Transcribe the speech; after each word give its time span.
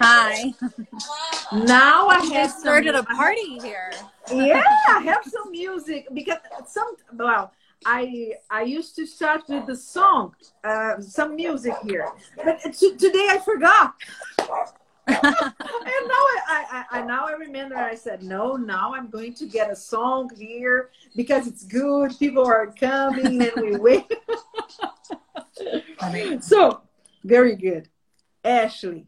Hi. 0.00 0.52
Now 1.52 2.08
I 2.08 2.24
have 2.32 2.50
started 2.50 2.94
some, 2.94 3.06
a 3.10 3.14
party 3.14 3.58
here. 3.60 3.92
Yeah, 4.32 4.62
I 4.88 5.00
have 5.02 5.24
some 5.24 5.50
music 5.50 6.08
because 6.12 6.38
some 6.66 6.96
well, 7.12 7.52
I 7.84 8.34
I 8.50 8.62
used 8.62 8.96
to 8.96 9.06
start 9.06 9.42
with 9.48 9.66
the 9.66 9.76
song, 9.76 10.34
uh, 10.64 11.00
some 11.00 11.36
music 11.36 11.74
here, 11.84 12.08
but 12.44 12.60
today 12.72 13.28
I 13.30 13.40
forgot. 13.44 13.94
and 15.06 15.18
now 15.22 16.24
I, 16.34 16.40
I, 16.48 16.84
I 16.90 17.02
now 17.04 17.26
I 17.26 17.32
remember 17.32 17.76
I 17.76 17.94
said 17.94 18.22
no 18.22 18.56
now 18.56 18.94
I'm 18.94 19.10
going 19.10 19.34
to 19.34 19.44
get 19.44 19.70
a 19.70 19.76
song 19.76 20.30
here 20.34 20.88
because 21.14 21.46
it's 21.46 21.62
good 21.62 22.18
people 22.18 22.46
are 22.46 22.68
coming 22.68 23.42
and 23.42 23.52
we 23.60 23.76
wait 23.76 24.10
so 26.42 26.80
very 27.22 27.54
good 27.54 27.90
Ashley 28.44 29.04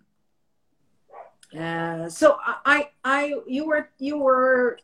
uh, 1.56 2.08
so 2.08 2.38
I 2.44 2.90
I 3.04 3.34
you 3.46 3.66
were 3.66 3.88
you 3.98 4.18
were 4.18 4.78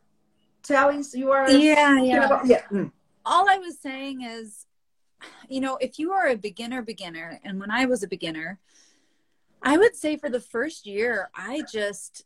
telling 0.63 1.05
you 1.13 1.29
were 1.29 1.49
Yeah, 1.49 2.01
yeah. 2.03 2.27
about- 2.27 2.47
yeah 2.47 2.63
mm. 2.71 2.91
All 3.25 3.49
I 3.49 3.59
was 3.59 3.79
saying 3.79 4.23
is, 4.23 4.67
you 5.49 5.61
know, 5.61 5.77
if 5.77 5.99
you 5.99 6.13
are 6.13 6.27
a 6.27 6.37
beginner, 6.37 6.83
beginner, 6.83 7.41
and 7.45 7.61
when 7.61 7.71
I 7.71 7.87
was 7.87 8.03
a 8.03 8.09
beginner, 8.09 8.59
I 9.63 9.77
would 9.77 9.95
say 9.95 10.17
for 10.17 10.29
the 10.29 10.41
first 10.41 10.87
year, 10.87 11.31
I 11.37 11.63
just, 11.71 12.25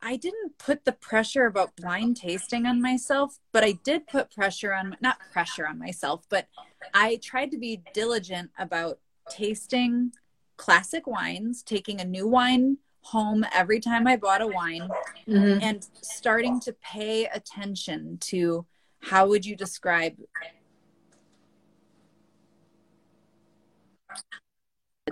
I 0.00 0.16
didn't 0.16 0.56
put 0.56 0.86
the 0.86 0.92
pressure 0.92 1.44
about 1.44 1.76
blind 1.76 2.16
tasting 2.16 2.64
on 2.64 2.80
myself, 2.80 3.38
but 3.52 3.62
I 3.62 3.72
did 3.72 4.06
put 4.06 4.30
pressure 4.30 4.72
on, 4.72 4.96
not 5.02 5.18
pressure 5.30 5.66
on 5.66 5.78
myself, 5.78 6.24
but 6.30 6.48
I 6.94 7.16
tried 7.22 7.50
to 7.50 7.58
be 7.58 7.82
diligent 7.92 8.50
about 8.58 8.98
tasting 9.28 10.12
classic 10.56 11.06
wines, 11.06 11.62
taking 11.62 12.00
a 12.00 12.04
new 12.06 12.26
wine 12.26 12.78
home 13.02 13.44
every 13.52 13.80
time 13.80 14.06
I 14.06 14.16
bought 14.16 14.42
a 14.42 14.46
wine 14.46 14.88
Mhm. 15.26 15.62
and 15.62 15.88
starting 16.02 16.60
to 16.60 16.72
pay 16.74 17.26
attention 17.26 18.18
to 18.18 18.66
how 19.00 19.26
would 19.26 19.44
you 19.46 19.56
describe 19.56 20.16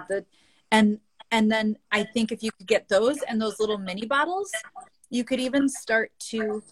the 0.08 0.25
and 0.70 1.00
and 1.30 1.50
then 1.50 1.77
I 1.92 2.05
think 2.05 2.33
if 2.33 2.42
you 2.42 2.50
could 2.53 2.67
get 2.67 2.89
those 2.89 3.20
and 3.22 3.41
those 3.41 3.61
little 3.61 3.78
mini 3.78 4.06
bottles, 4.06 4.50
you 5.11 5.25
could 5.25 5.41
even 5.41 5.69
start 5.69 6.11
to 6.30 6.62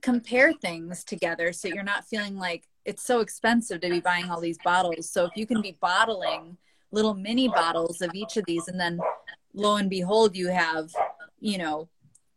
compare 0.00 0.52
things 0.54 1.04
together 1.04 1.52
so 1.52 1.68
you're 1.68 1.82
not 1.82 2.06
feeling 2.06 2.36
like 2.36 2.66
it's 2.84 3.02
so 3.02 3.20
expensive 3.20 3.80
to 3.80 3.88
be 3.90 4.00
buying 4.00 4.30
all 4.30 4.40
these 4.40 4.58
bottles. 4.64 5.10
So 5.10 5.24
if 5.24 5.32
you 5.36 5.46
can 5.46 5.60
be 5.60 5.76
bottling 5.80 6.56
little 6.92 7.14
mini 7.14 7.48
bottles 7.48 8.00
of 8.00 8.14
each 8.14 8.36
of 8.36 8.44
these 8.46 8.68
and 8.68 8.78
then 8.78 9.00
lo 9.54 9.76
and 9.76 9.88
behold 9.88 10.36
you 10.36 10.48
have, 10.48 10.92
you 11.40 11.58
know, 11.58 11.88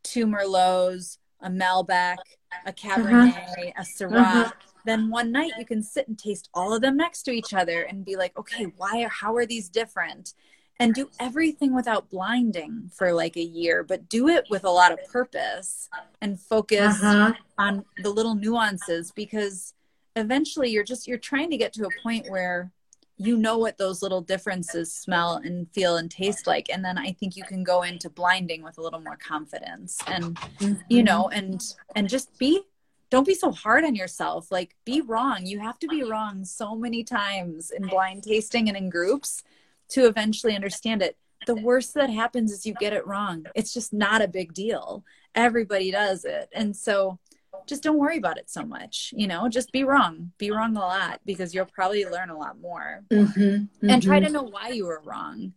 two 0.03 0.25
Merlots, 0.25 1.17
a 1.41 1.49
Malbec, 1.49 2.17
a 2.65 2.71
Cabernet, 2.71 3.73
a 3.77 3.81
Syrah. 3.81 4.15
Uh-huh. 4.17 4.51
Then 4.85 5.09
one 5.09 5.31
night 5.31 5.51
you 5.59 5.65
can 5.65 5.83
sit 5.83 6.07
and 6.07 6.17
taste 6.17 6.49
all 6.53 6.73
of 6.73 6.81
them 6.81 6.95
next 6.95 7.23
to 7.23 7.31
each 7.31 7.53
other 7.53 7.81
and 7.81 8.05
be 8.05 8.15
like, 8.15 8.37
okay, 8.37 8.65
why 8.77 9.03
are 9.03 9.09
how 9.09 9.35
are 9.35 9.45
these 9.45 9.67
different? 9.69 10.33
And 10.79 10.93
do 10.93 11.09
everything 11.19 11.73
without 11.73 12.09
blinding 12.11 12.91
for 12.93 13.11
like 13.11 13.35
a 13.35 13.43
year, 13.43 13.83
but 13.83 14.07
do 14.07 14.27
it 14.29 14.45
with 14.49 14.63
a 14.63 14.69
lot 14.69 14.91
of 14.91 14.99
purpose 15.11 15.89
and 16.21 16.39
focus 16.39 17.01
Uh-huh. 17.03 17.33
on 17.57 17.83
the 18.03 18.11
little 18.11 18.35
nuances 18.35 19.11
because 19.11 19.73
eventually 20.15 20.69
you're 20.69 20.83
just 20.83 21.07
you're 21.07 21.17
trying 21.17 21.49
to 21.49 21.57
get 21.57 21.73
to 21.73 21.85
a 21.87 21.89
point 22.03 22.29
where 22.29 22.71
you 23.17 23.35
know 23.37 23.57
what 23.57 23.77
those 23.77 24.03
little 24.03 24.21
differences 24.21 24.93
smell 24.93 25.41
and 25.43 25.67
feel 25.71 25.97
and 25.97 26.11
taste 26.11 26.45
like 26.45 26.69
and 26.71 26.85
then 26.85 26.97
i 26.97 27.11
think 27.13 27.35
you 27.35 27.43
can 27.43 27.63
go 27.63 27.81
into 27.81 28.09
blinding 28.09 28.61
with 28.63 28.77
a 28.77 28.81
little 28.81 29.01
more 29.01 29.17
confidence 29.17 29.97
and 30.07 30.37
you 30.59 30.67
mm-hmm. 30.67 31.03
know 31.03 31.29
and 31.29 31.73
and 31.95 32.09
just 32.09 32.37
be 32.37 32.61
don't 33.09 33.27
be 33.27 33.33
so 33.33 33.51
hard 33.51 33.83
on 33.85 33.95
yourself. 33.95 34.51
Like 34.51 34.75
be 34.85 35.01
wrong. 35.01 35.45
You 35.45 35.59
have 35.59 35.79
to 35.79 35.87
be 35.87 36.03
wrong 36.03 36.43
so 36.43 36.75
many 36.75 37.03
times 37.03 37.71
in 37.71 37.87
blind 37.87 38.23
tasting 38.23 38.67
and 38.67 38.77
in 38.77 38.89
groups 38.89 39.43
to 39.89 40.07
eventually 40.07 40.55
understand 40.55 41.01
it. 41.01 41.17
The 41.45 41.55
worst 41.55 41.93
that 41.93 42.09
happens 42.09 42.51
is 42.51 42.65
you 42.65 42.73
get 42.73 42.93
it 42.93 43.07
wrong. 43.07 43.45
It's 43.55 43.73
just 43.73 43.93
not 43.93 44.21
a 44.21 44.27
big 44.27 44.53
deal. 44.53 45.05
Everybody 45.35 45.91
does 45.91 46.25
it. 46.25 46.49
And 46.53 46.75
so 46.75 47.19
just 47.67 47.83
don't 47.83 47.97
worry 47.97 48.17
about 48.17 48.37
it 48.37 48.49
so 48.49 48.63
much 48.65 49.13
you 49.15 49.27
know 49.27 49.47
just 49.49 49.71
be 49.71 49.83
wrong 49.83 50.31
be 50.37 50.49
wrong 50.51 50.75
a 50.75 50.79
lot 50.79 51.19
because 51.25 51.53
you'll 51.53 51.65
probably 51.65 52.05
learn 52.05 52.29
a 52.29 52.37
lot 52.37 52.59
more 52.59 53.03
Mhm. 53.11 53.69
and 53.83 54.01
try 54.01 54.19
to 54.19 54.29
know 54.29 54.43
why 54.43 54.69
you 54.69 54.85
were 54.85 55.01
wrong. 55.05 55.53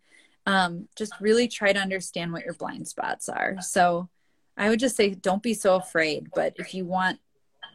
Um, 0.47 0.89
just 0.97 1.13
really 1.21 1.49
try 1.49 1.73
to 1.73 1.79
understand 1.79 2.33
what 2.33 2.45
your 2.45 2.55
blind 2.55 2.87
spots 2.89 3.29
are. 3.29 3.61
So 3.61 4.09
I 4.57 4.69
would 4.69 4.79
just 4.81 4.97
say 4.97 5.11
don't 5.11 5.43
be 5.43 5.55
so 5.55 5.77
afraid. 5.77 6.31
But 6.35 6.55
if 6.57 6.75
you 6.75 6.85
want, 6.85 7.19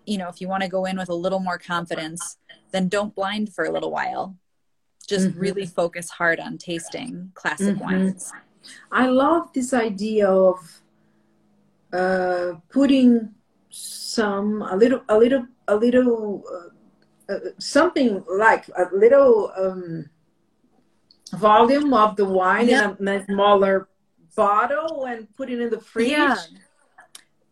you 0.05 0.17
know, 0.17 0.29
if 0.29 0.39
you 0.41 0.47
want 0.47 0.63
to 0.63 0.69
go 0.69 0.85
in 0.85 0.97
with 0.97 1.09
a 1.09 1.13
little 1.15 1.39
more 1.39 1.57
confidence, 1.57 2.37
then 2.71 2.87
don't 2.89 3.13
blind 3.15 3.53
for 3.53 3.65
a 3.65 3.71
little 3.71 3.91
while. 3.91 4.37
Just 5.07 5.27
Mhm. 5.29 5.39
really 5.39 5.65
focus 5.65 6.09
hard 6.09 6.39
on 6.39 6.57
tasting 6.57 7.31
classic 7.33 7.75
Mhm. 7.75 7.81
wines. 7.81 8.31
I 8.91 9.07
love 9.07 9.51
this 9.53 9.73
idea 9.73 10.27
of 10.29 10.81
uh, 11.93 12.53
putting 12.69 13.34
some 13.69 14.61
a 14.61 14.75
little 14.75 15.01
a 15.09 15.17
little 15.17 15.45
a 15.67 15.75
little 15.75 16.43
uh, 17.29 17.33
uh, 17.33 17.39
something 17.57 18.23
like 18.29 18.67
a 18.69 18.85
little 18.93 19.51
um, 19.57 20.09
volume 21.33 21.93
of 21.93 22.15
the 22.15 22.25
wine 22.25 22.69
in 22.69 23.07
a, 23.07 23.25
smaller 23.25 23.87
bottle 24.35 25.05
and 25.05 25.33
put 25.35 25.49
it 25.49 25.59
in 25.59 25.69
the 25.69 25.79
fridge, 25.79 26.09
Yeah. 26.11 26.35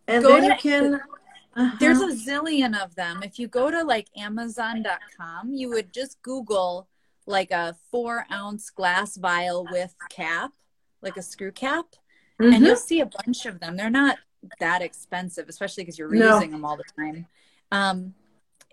and 0.08 0.24
Go 0.24 0.30
then 0.30 0.42
to- 0.42 0.48
you 0.50 0.56
can. 0.58 1.02
Uh-huh. 1.56 1.76
There's 1.80 2.02
a 2.02 2.08
zillion 2.08 2.76
of 2.84 2.96
them. 2.96 3.22
If 3.22 3.38
you 3.38 3.48
go 3.48 3.70
to 3.70 3.84
like 3.84 4.08
Amazon.com, 4.18 5.54
you 5.54 5.70
would 5.70 5.94
just 5.94 6.20
Google 6.24 6.88
like 7.28 7.52
a 7.52 7.76
four 7.92 8.26
ounce 8.32 8.70
glass 8.72 9.18
vial 9.18 9.68
with 9.72 9.94
cap, 10.10 10.52
like 11.02 11.16
a 11.18 11.22
screw 11.22 11.52
cap. 11.52 11.86
and 12.40 12.52
Mhm. 12.56 12.66
you'll 12.66 12.76
see 12.76 13.00
a 13.00 13.06
bunch 13.06 13.46
of 13.46 13.60
them. 13.60 13.78
They're 13.78 13.92
not 13.92 14.18
that 14.60 14.82
expensive, 14.82 15.50
especially 15.50 15.84
because 15.84 15.98
you're 15.98 16.10
No. 16.10 16.40
reusing 16.40 16.52
them 16.52 16.66
all 16.66 16.78
the 16.78 16.84
time. 16.98 17.28
Um, 17.72 18.14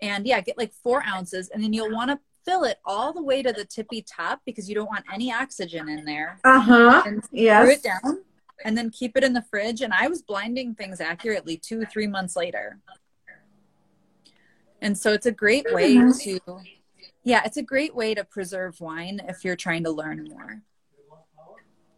and 0.01 0.25
yeah, 0.25 0.41
get 0.41 0.57
like 0.57 0.73
four 0.73 1.03
ounces, 1.03 1.49
and 1.49 1.63
then 1.63 1.73
you'll 1.73 1.91
want 1.91 2.09
to 2.11 2.19
fill 2.43 2.63
it 2.63 2.79
all 2.85 3.13
the 3.13 3.21
way 3.21 3.43
to 3.43 3.53
the 3.53 3.65
tippy 3.65 4.01
top 4.01 4.41
because 4.45 4.67
you 4.67 4.73
don't 4.73 4.87
want 4.87 5.05
any 5.13 5.31
oxygen 5.31 5.87
in 5.87 6.05
there. 6.05 6.39
Uh-huh. 6.43 7.03
And 7.05 7.23
screw 7.23 7.69
it 7.69 7.83
down, 7.83 8.23
and 8.65 8.77
then 8.77 8.89
keep 8.89 9.15
it 9.15 9.23
in 9.23 9.33
the 9.33 9.43
fridge. 9.43 9.81
And 9.81 9.93
I 9.93 10.07
was 10.07 10.21
blinding 10.21 10.73
things 10.75 10.99
accurately 10.99 11.57
two, 11.57 11.85
three 11.85 12.07
months 12.07 12.35
later. 12.35 12.79
And 14.81 14.97
so 14.97 15.13
it's 15.13 15.27
a 15.27 15.31
great 15.31 15.71
way 15.71 15.93
to, 16.23 16.39
yeah, 17.23 17.43
it's 17.45 17.57
a 17.57 17.61
great 17.61 17.93
way 17.95 18.15
to 18.15 18.23
preserve 18.23 18.81
wine 18.81 19.21
if 19.27 19.45
you're 19.45 19.55
trying 19.55 19.83
to 19.83 19.91
learn 19.91 20.27
more. 20.27 20.63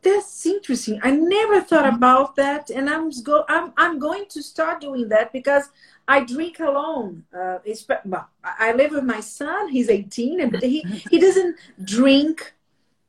That's 0.03 0.45
interesting. 0.45 0.99
I 1.03 1.11
never 1.11 1.61
thought 1.61 1.87
about 1.93 2.35
that, 2.35 2.69
and 2.69 2.89
I'm 2.89 3.09
go. 3.23 3.45
I'm 3.47 3.71
I'm 3.77 3.99
going 3.99 4.25
to 4.29 4.43
start 4.43 4.81
doing 4.81 5.07
that 5.09 5.31
because 5.31 5.69
I 6.07 6.23
drink 6.25 6.59
alone. 6.59 7.23
Uh, 7.33 7.59
it's, 7.63 7.85
well, 8.05 8.27
I 8.43 8.73
live 8.73 8.91
with 8.91 9.05
my 9.05 9.21
son. 9.21 9.69
He's 9.69 9.89
18, 9.89 10.41
and 10.41 10.55
he 10.61 10.81
he 11.09 11.19
doesn't 11.25 11.55
drink. 11.83 12.53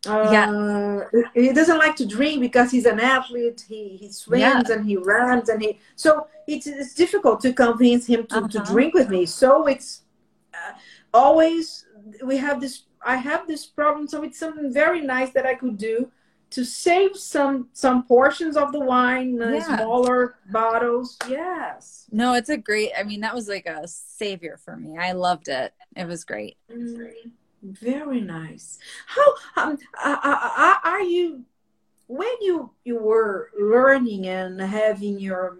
Uh, 0.07 1.01
he 1.35 1.53
doesn't 1.53 1.79
like 1.79 1.97
to 1.97 2.07
drink 2.07 2.41
because 2.41 2.71
he's 2.71 2.85
an 2.87 3.01
athlete. 3.01 3.65
He 3.67 3.97
he 3.97 4.11
swims 4.13 4.69
and 4.71 4.85
he 4.87 4.97
runs 4.97 5.49
and 5.49 5.63
he 5.63 5.79
so 5.97 6.27
it's 6.47 6.67
it's 6.67 6.95
difficult 6.95 7.41
to 7.41 7.53
convince 7.55 8.07
him 8.07 8.27
to, 8.27 8.41
to 8.49 8.59
Uh-huh. 8.59 8.73
drink 8.73 8.95
with 8.95 9.09
me. 9.09 9.25
So 9.27 9.67
it's 9.67 10.03
uh, 10.53 10.73
always 11.13 11.87
we 12.23 12.37
have 12.37 12.61
this. 12.61 12.83
I 13.05 13.17
have 13.17 13.47
this 13.47 13.65
problem. 13.67 14.07
So 14.09 14.23
it's 14.23 14.39
something 14.39 14.73
very 14.73 15.01
nice 15.01 15.31
that 15.33 15.47
I 15.47 15.55
could 15.55 15.79
do 15.79 16.11
to 16.55 16.65
save 16.65 17.17
some 17.17 17.69
some 17.73 18.05
portions 18.05 18.57
of 18.57 18.71
the 18.71 18.79
wine, 18.79 19.43
uh, 19.43 19.51
Yeah. 19.51 19.77
smaller 19.77 20.37
bottles. 20.53 21.19
Yes. 21.29 22.07
No, 22.13 22.35
it's 22.35 22.49
a 22.49 22.57
great. 22.57 22.93
I 22.97 23.03
mean, 23.03 23.21
that 23.23 23.35
was 23.35 23.49
like 23.49 23.67
a 23.67 23.89
savior 23.89 24.57
for 24.57 24.77
me. 24.77 24.97
I 24.97 25.13
loved 25.13 25.49
it. 25.49 25.75
It 25.97 26.07
was 26.07 26.25
great. 26.25 26.57
Mm, 26.71 27.11
very 27.63 28.21
nice. 28.21 28.79
How 29.07 29.35
um, 29.57 29.79
uh, 30.03 30.17
uh, 30.23 30.51
uh, 30.57 30.75
are 30.85 31.03
you 31.03 31.45
when 32.07 32.35
you 32.41 32.71
you 32.85 32.99
were 32.99 33.51
learning 33.59 34.29
and 34.29 34.61
having 34.61 35.19
your 35.19 35.59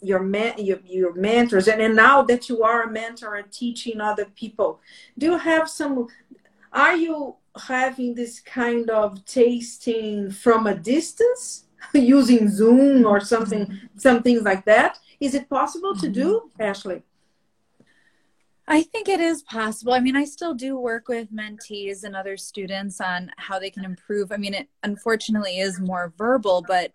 your 0.00 0.20
man 0.20 0.54
your, 0.58 0.80
your 0.86 1.12
mentors 1.14 1.68
and, 1.68 1.82
and 1.82 1.94
now 1.94 2.22
that 2.22 2.48
you 2.48 2.62
are 2.62 2.82
a 2.82 2.90
mentor 2.90 3.34
and 3.36 3.50
teaching 3.52 4.00
other 4.00 4.24
people 4.24 4.80
do 5.16 5.26
you 5.26 5.38
have 5.38 5.68
some 5.68 6.08
are 6.72 6.96
you 6.96 7.36
having 7.66 8.14
this 8.14 8.40
kind 8.40 8.90
of 8.90 9.24
tasting 9.24 10.30
from 10.30 10.66
a 10.66 10.74
distance 10.74 11.64
using 11.94 12.48
zoom 12.48 13.06
or 13.06 13.20
something 13.20 13.80
some 13.96 14.22
things 14.22 14.42
like 14.42 14.64
that 14.64 14.98
is 15.20 15.34
it 15.34 15.48
possible 15.48 15.94
to 15.94 16.08
do 16.08 16.40
mm-hmm. 16.40 16.62
ashley 16.62 17.02
I 18.68 18.82
think 18.82 19.08
it 19.08 19.20
is 19.20 19.42
possible. 19.42 19.92
I 19.92 19.98
mean, 19.98 20.14
I 20.14 20.24
still 20.24 20.54
do 20.54 20.78
work 20.78 21.08
with 21.08 21.32
mentees 21.32 22.04
and 22.04 22.14
other 22.14 22.36
students 22.36 23.00
on 23.00 23.30
how 23.36 23.58
they 23.58 23.70
can 23.70 23.84
improve. 23.84 24.30
I 24.30 24.36
mean, 24.36 24.54
it 24.54 24.68
unfortunately 24.84 25.58
is 25.58 25.80
more 25.80 26.14
verbal, 26.16 26.64
but 26.66 26.92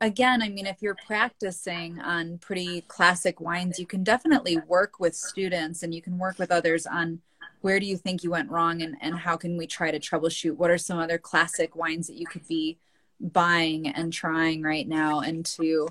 again, 0.00 0.42
I 0.42 0.48
mean, 0.48 0.66
if 0.66 0.80
you're 0.80 0.96
practicing 1.06 2.00
on 2.00 2.38
pretty 2.38 2.80
classic 2.82 3.40
wines, 3.40 3.78
you 3.78 3.86
can 3.86 4.02
definitely 4.02 4.56
work 4.66 4.98
with 4.98 5.14
students 5.14 5.82
and 5.82 5.94
you 5.94 6.00
can 6.00 6.18
work 6.18 6.38
with 6.38 6.50
others 6.50 6.86
on 6.86 7.20
where 7.60 7.80
do 7.80 7.86
you 7.86 7.96
think 7.96 8.22
you 8.22 8.30
went 8.30 8.50
wrong 8.50 8.82
and, 8.82 8.96
and 9.00 9.14
how 9.14 9.36
can 9.36 9.56
we 9.56 9.66
try 9.66 9.90
to 9.90 10.00
troubleshoot? 10.00 10.56
What 10.56 10.70
are 10.70 10.78
some 10.78 10.98
other 10.98 11.18
classic 11.18 11.76
wines 11.76 12.06
that 12.06 12.16
you 12.16 12.26
could 12.26 12.46
be 12.46 12.78
buying 13.20 13.88
and 13.88 14.12
trying 14.12 14.62
right 14.62 14.88
now 14.88 15.20
and 15.20 15.44
to 15.44 15.88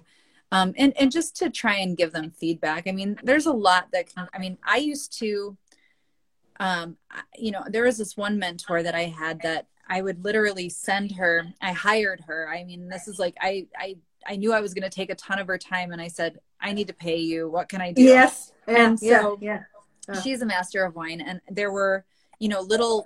um, 0.52 0.74
and, 0.78 0.94
and 0.98 1.12
just 1.12 1.36
to 1.38 1.50
try 1.50 1.76
and 1.76 1.96
give 1.96 2.12
them 2.12 2.32
feedback. 2.32 2.88
I 2.88 2.92
mean, 2.92 3.20
there's 3.22 3.46
a 3.46 3.52
lot 3.52 3.90
that 3.94 4.12
can, 4.12 4.28
I 4.34 4.40
mean, 4.40 4.58
I 4.64 4.78
used 4.78 5.16
to, 5.20 5.56
um, 6.60 6.98
you 7.38 7.52
know, 7.52 7.64
there 7.68 7.84
was 7.84 8.00
this 8.00 8.18
one 8.18 8.40
mentor 8.40 8.82
that 8.82 8.96
I 8.96 9.04
had 9.04 9.42
that 9.44 9.68
I 9.88 10.02
would 10.02 10.24
literally 10.24 10.70
send 10.70 11.12
her. 11.14 11.46
I 11.62 11.72
hired 11.72 12.22
her. 12.22 12.50
I 12.50 12.64
mean, 12.64 12.90
this 12.90 13.08
is 13.08 13.18
like 13.20 13.36
I 13.42 13.68
I 13.78 13.98
I 14.28 14.36
knew 14.36 14.54
I 14.54 14.60
was 14.60 14.74
going 14.74 14.84
to 14.84 14.90
take 14.90 15.10
a 15.10 15.16
ton 15.16 15.40
of 15.40 15.48
her 15.48 15.58
time, 15.58 15.92
and 15.92 16.02
I 16.02 16.08
said, 16.08 16.40
"I 16.62 16.74
need 16.74 16.88
to 16.88 16.94
pay 16.94 17.18
you. 17.18 17.50
What 17.50 17.70
can 17.70 17.82
I 17.82 17.92
do?" 17.92 18.04
Yes, 18.04 18.52
and 18.68 19.00
so 19.00 19.38
yeah. 19.42 19.54
yeah. 19.54 19.64
She's 20.16 20.42
a 20.42 20.46
master 20.46 20.84
of 20.84 20.96
wine, 20.96 21.22
and 21.22 21.42
there 21.50 21.72
were 21.72 22.06
you 22.40 22.50
know 22.50 22.62
little 22.62 23.06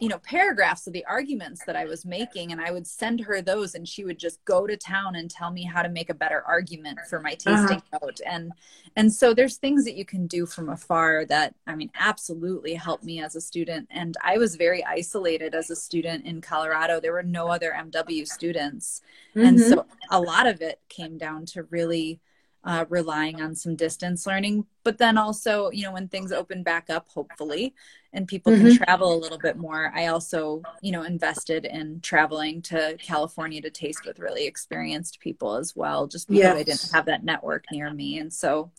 you 0.00 0.08
know 0.08 0.18
paragraphs 0.18 0.86
of 0.86 0.92
the 0.92 1.04
arguments 1.06 1.64
that 1.64 1.76
i 1.76 1.84
was 1.84 2.04
making 2.04 2.52
and 2.52 2.60
i 2.60 2.70
would 2.70 2.86
send 2.86 3.20
her 3.20 3.40
those 3.42 3.74
and 3.74 3.88
she 3.88 4.04
would 4.04 4.18
just 4.18 4.44
go 4.44 4.66
to 4.66 4.76
town 4.76 5.16
and 5.16 5.30
tell 5.30 5.50
me 5.50 5.64
how 5.64 5.82
to 5.82 5.88
make 5.88 6.10
a 6.10 6.14
better 6.14 6.42
argument 6.46 6.98
for 7.08 7.20
my 7.20 7.30
tasting 7.30 7.78
uh-huh. 7.78 7.98
note 8.02 8.20
and 8.26 8.52
and 8.96 9.12
so 9.12 9.34
there's 9.34 9.56
things 9.56 9.84
that 9.84 9.96
you 9.96 10.04
can 10.04 10.26
do 10.26 10.46
from 10.46 10.68
afar 10.68 11.24
that 11.24 11.54
i 11.66 11.74
mean 11.74 11.90
absolutely 11.98 12.74
helped 12.74 13.04
me 13.04 13.20
as 13.20 13.36
a 13.36 13.40
student. 13.40 13.86
And 13.90 14.16
i 14.24 14.38
was 14.38 14.56
very 14.56 14.84
isolated 14.84 15.54
as 15.54 15.70
a 15.70 15.76
student 15.76 16.24
in 16.24 16.40
colorado. 16.40 17.00
There 17.00 17.12
were 17.12 17.22
no 17.22 17.48
other 17.48 17.74
mw 17.76 18.26
students. 18.26 19.00
Mm-hmm. 19.34 19.46
and 19.46 19.60
so 19.60 19.86
a 20.10 20.20
lot 20.20 20.46
of 20.46 20.60
it 20.60 20.80
came 20.88 21.18
down 21.18 21.46
to 21.46 21.64
really 21.64 22.20
uh, 22.68 22.84
relying 22.90 23.40
on 23.40 23.54
some 23.54 23.74
distance 23.74 24.26
learning. 24.26 24.66
But 24.84 24.98
then 24.98 25.16
also, 25.16 25.70
you 25.70 25.84
know, 25.84 25.92
when 25.92 26.06
things 26.06 26.32
open 26.32 26.62
back 26.62 26.90
up, 26.90 27.08
hopefully, 27.08 27.74
and 28.12 28.28
people 28.28 28.52
mm-hmm. 28.52 28.68
can 28.68 28.76
travel 28.76 29.14
a 29.14 29.16
little 29.16 29.38
bit 29.38 29.56
more, 29.56 29.90
I 29.94 30.08
also, 30.08 30.60
you 30.82 30.92
know, 30.92 31.02
invested 31.02 31.64
in 31.64 32.00
traveling 32.02 32.60
to 32.62 32.98
California 32.98 33.62
to 33.62 33.70
taste 33.70 34.04
with 34.04 34.18
really 34.18 34.46
experienced 34.46 35.18
people 35.18 35.56
as 35.56 35.74
well, 35.74 36.06
just 36.06 36.28
because 36.28 36.42
yes. 36.42 36.56
I 36.56 36.62
didn't 36.62 36.90
have 36.92 37.06
that 37.06 37.24
network 37.24 37.64
near 37.72 37.90
me. 37.90 38.18
And 38.18 38.30
so, 38.30 38.70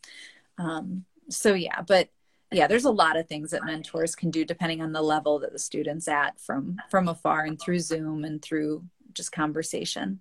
um, 0.59 1.05
so 1.29 1.55
yeah, 1.55 1.81
but 1.81 2.09
yeah, 2.51 2.67
there's 2.67 2.85
a 2.85 2.91
lot 2.91 3.17
of 3.17 3.27
things 3.27 3.51
that 3.51 3.65
mentors 3.65 4.15
can 4.15 4.29
do 4.29 4.45
depending 4.45 4.83
on 4.83 4.91
the 4.91 5.01
level 5.01 5.39
that 5.39 5.51
the 5.51 5.59
student's 5.59 6.07
at 6.07 6.39
from 6.39 6.77
from 6.91 7.07
afar 7.07 7.43
and 7.43 7.59
through 7.59 7.79
Zoom 7.79 8.23
and 8.23 8.39
through 8.39 8.83
just 9.13 9.31
conversation. 9.31 10.19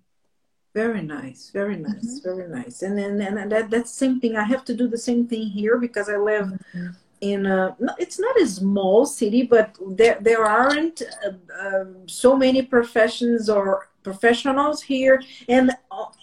Very 0.73 1.01
nice, 1.01 1.49
very 1.49 1.77
nice, 1.77 2.19
mm-hmm. 2.19 2.29
very 2.29 2.47
nice. 2.47 2.83
And 2.83 2.95
then 2.97 3.19
and 3.21 3.51
that 3.51 3.71
that's 3.71 3.91
same 3.91 4.19
thing. 4.19 4.35
I 4.35 4.43
have 4.43 4.63
to 4.65 4.75
do 4.75 4.87
the 4.87 4.97
same 4.97 5.25
thing 5.27 5.47
here 5.47 5.77
because 5.77 6.09
I 6.09 6.17
live 6.17 6.45
mm-hmm. 6.45 6.89
in 7.21 7.47
a. 7.47 7.75
It's 7.97 8.19
not 8.19 8.39
a 8.39 8.45
small 8.45 9.07
city, 9.07 9.43
but 9.43 9.75
there 9.97 10.19
there 10.21 10.45
aren't 10.45 11.01
uh, 11.25 11.31
um, 11.59 12.07
so 12.07 12.35
many 12.37 12.61
professions 12.61 13.49
or 13.49 13.89
professionals 14.03 14.83
here, 14.83 15.23
and 15.47 15.71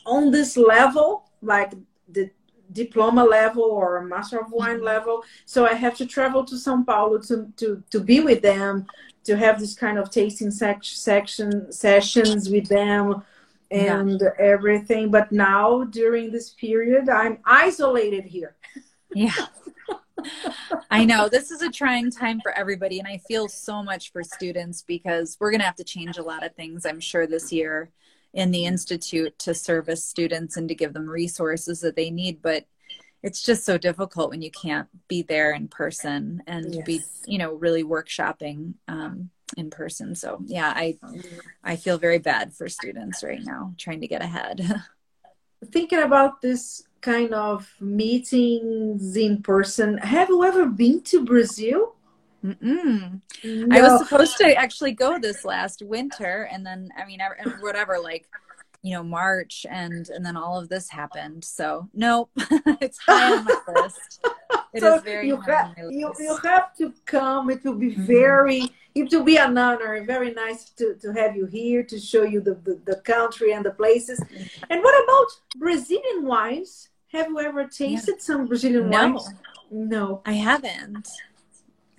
on 0.07 0.31
this 0.31 0.57
level, 0.57 1.29
like 1.43 1.73
the 2.09 2.31
diploma 2.73 3.25
level 3.25 3.65
or 3.65 4.01
master 4.03 4.39
of 4.39 4.53
wine 4.53 4.77
mm-hmm. 4.77 4.85
level. 4.85 5.25
So 5.45 5.67
I 5.67 5.75
have 5.75 5.97
to 5.97 6.07
travel 6.07 6.45
to 6.45 6.55
São 6.55 6.87
Paulo 6.87 7.19
to 7.23 7.53
to 7.57 7.83
to 7.91 7.99
be 7.99 8.21
with 8.21 8.43
them, 8.43 8.87
to 9.25 9.37
have 9.37 9.59
this 9.59 9.75
kind 9.75 9.99
of 9.99 10.13
tasting 10.13 10.53
sec- 10.53 10.85
section 10.85 11.73
sessions 11.73 12.49
with 12.49 12.69
them 12.69 13.25
and 13.71 14.21
yeah. 14.21 14.29
everything. 14.39 15.11
But 15.11 15.33
now 15.33 15.85
during 15.85 16.31
this 16.31 16.51
period, 16.51 17.09
I'm 17.09 17.39
isolated 17.45 18.25
here. 18.25 18.57
Yeah. 19.15 19.33
I 20.91 21.05
know 21.05 21.29
this 21.29 21.51
is 21.51 21.63
a 21.63 21.71
trying 21.71 22.11
time 22.11 22.41
for 22.41 22.53
everybody, 22.53 22.99
and 22.99 23.07
I 23.07 23.19
feel 23.29 23.49
so 23.49 23.83
much 23.83 24.13
for 24.13 24.23
students 24.23 24.83
because 24.83 25.37
we're 25.41 25.51
going 25.51 25.61
to 25.61 25.67
have 25.67 25.77
to 25.77 25.85
change 25.85 26.19
a 26.19 26.23
lot 26.23 26.45
of 26.45 26.55
things, 26.55 26.87
I'm 26.87 27.01
sure, 27.01 27.27
this 27.27 27.53
year 27.53 27.91
in 28.33 28.51
the 28.51 28.65
Institute 28.65 29.39
to 29.41 29.55
service 29.55 30.05
students 30.05 30.57
and 30.57 30.69
to 30.69 30.75
give 30.75 30.93
them 30.93 31.09
resources 31.09 31.81
that 31.81 31.97
they 31.97 32.11
need. 32.11 32.43
But 32.43 32.67
it's 33.23 33.43
just 33.43 33.65
so 33.65 33.79
difficult 33.79 34.31
when 34.31 34.43
you 34.43 34.51
can't 34.51 34.89
be 35.09 35.23
there 35.23 35.53
in 35.53 35.69
person 35.69 36.43
and 36.47 36.75
yes. 36.75 36.85
be, 36.85 37.01
you 37.27 37.39
know, 37.39 37.55
really 37.55 37.85
workshopping 37.85 38.75
um, 38.89 39.31
in 39.57 39.71
person. 39.71 40.15
So 40.15 40.39
yeah, 40.45 40.73
I 40.75 40.99
I 41.63 41.77
feel 41.77 41.99
very 41.99 42.19
bad 42.19 42.55
for 42.55 42.69
students 42.69 43.23
right 43.23 43.43
now 43.43 43.75
trying 43.79 44.01
to 44.01 44.09
get 44.09 44.23
ahead. 44.23 44.83
Thinking 45.73 46.03
about 46.03 46.43
this 46.43 46.83
kind 47.01 47.33
of 47.33 47.73
meetings 47.81 49.17
in 49.17 49.43
person, 49.43 49.99
have 49.99 50.29
you 50.29 50.45
ever 50.45 50.67
been 50.67 51.01
to 51.03 51.25
Brazil? 51.25 51.95
No. 52.43 53.21
I 53.45 53.83
was 53.83 53.99
supposed 54.01 54.37
to 54.39 54.55
actually 54.55 54.93
go 54.93 55.19
this 55.19 55.45
last 55.45 55.83
winter, 55.83 56.49
and 56.53 56.65
then 56.65 56.91
I 56.97 57.05
mean, 57.07 57.21
whatever, 57.61 57.99
like 57.99 58.29
you 58.87 58.95
know 58.95 59.03
March, 59.03 59.67
and 59.69 60.09
and 60.09 60.25
then 60.25 60.37
all 60.37 60.59
of 60.59 60.69
this 60.69 60.89
happened. 60.89 61.45
So 61.45 61.89
nope, 61.93 62.31
it's 62.81 62.99
high 62.99 63.37
on 63.37 63.45
my 63.45 63.59
list. 63.83 64.25
It 64.73 64.81
so 64.81 64.97
is 64.97 65.03
very 65.03 65.29
you, 65.29 65.41
ha- 65.41 65.75
you, 65.77 66.13
you 66.19 66.39
have 66.45 66.77
to 66.77 66.93
come. 67.05 67.51
It 67.51 67.65
will 67.65 67.75
be 67.75 67.93
mm-hmm. 67.93 68.05
very 68.05 68.71
it 68.97 69.13
will 69.13 69.25
be 69.25 69.37
an 69.37 69.59
honor. 69.59 70.03
Very 70.05 70.33
nice 70.33 70.71
to, 70.71 70.95
to 71.03 71.13
have 71.13 71.37
you 71.37 71.45
here 71.47 71.83
to 71.83 72.01
show 72.01 72.23
you 72.23 72.41
the, 72.41 72.55
the, 72.55 72.81
the 72.87 72.97
country 72.97 73.53
and 73.53 73.65
the 73.65 73.73
places. 73.73 74.19
And 74.71 74.83
what 74.83 75.05
about 75.05 75.27
Brazilian 75.57 76.25
wines? 76.25 76.89
Have 77.13 77.29
you 77.29 77.39
ever 77.41 77.65
tasted 77.65 78.17
yeah. 78.19 78.23
some 78.23 78.47
Brazilian 78.47 78.89
no. 78.89 79.11
wines? 79.11 79.29
No, 79.71 80.23
I 80.25 80.33
haven't. 80.33 81.09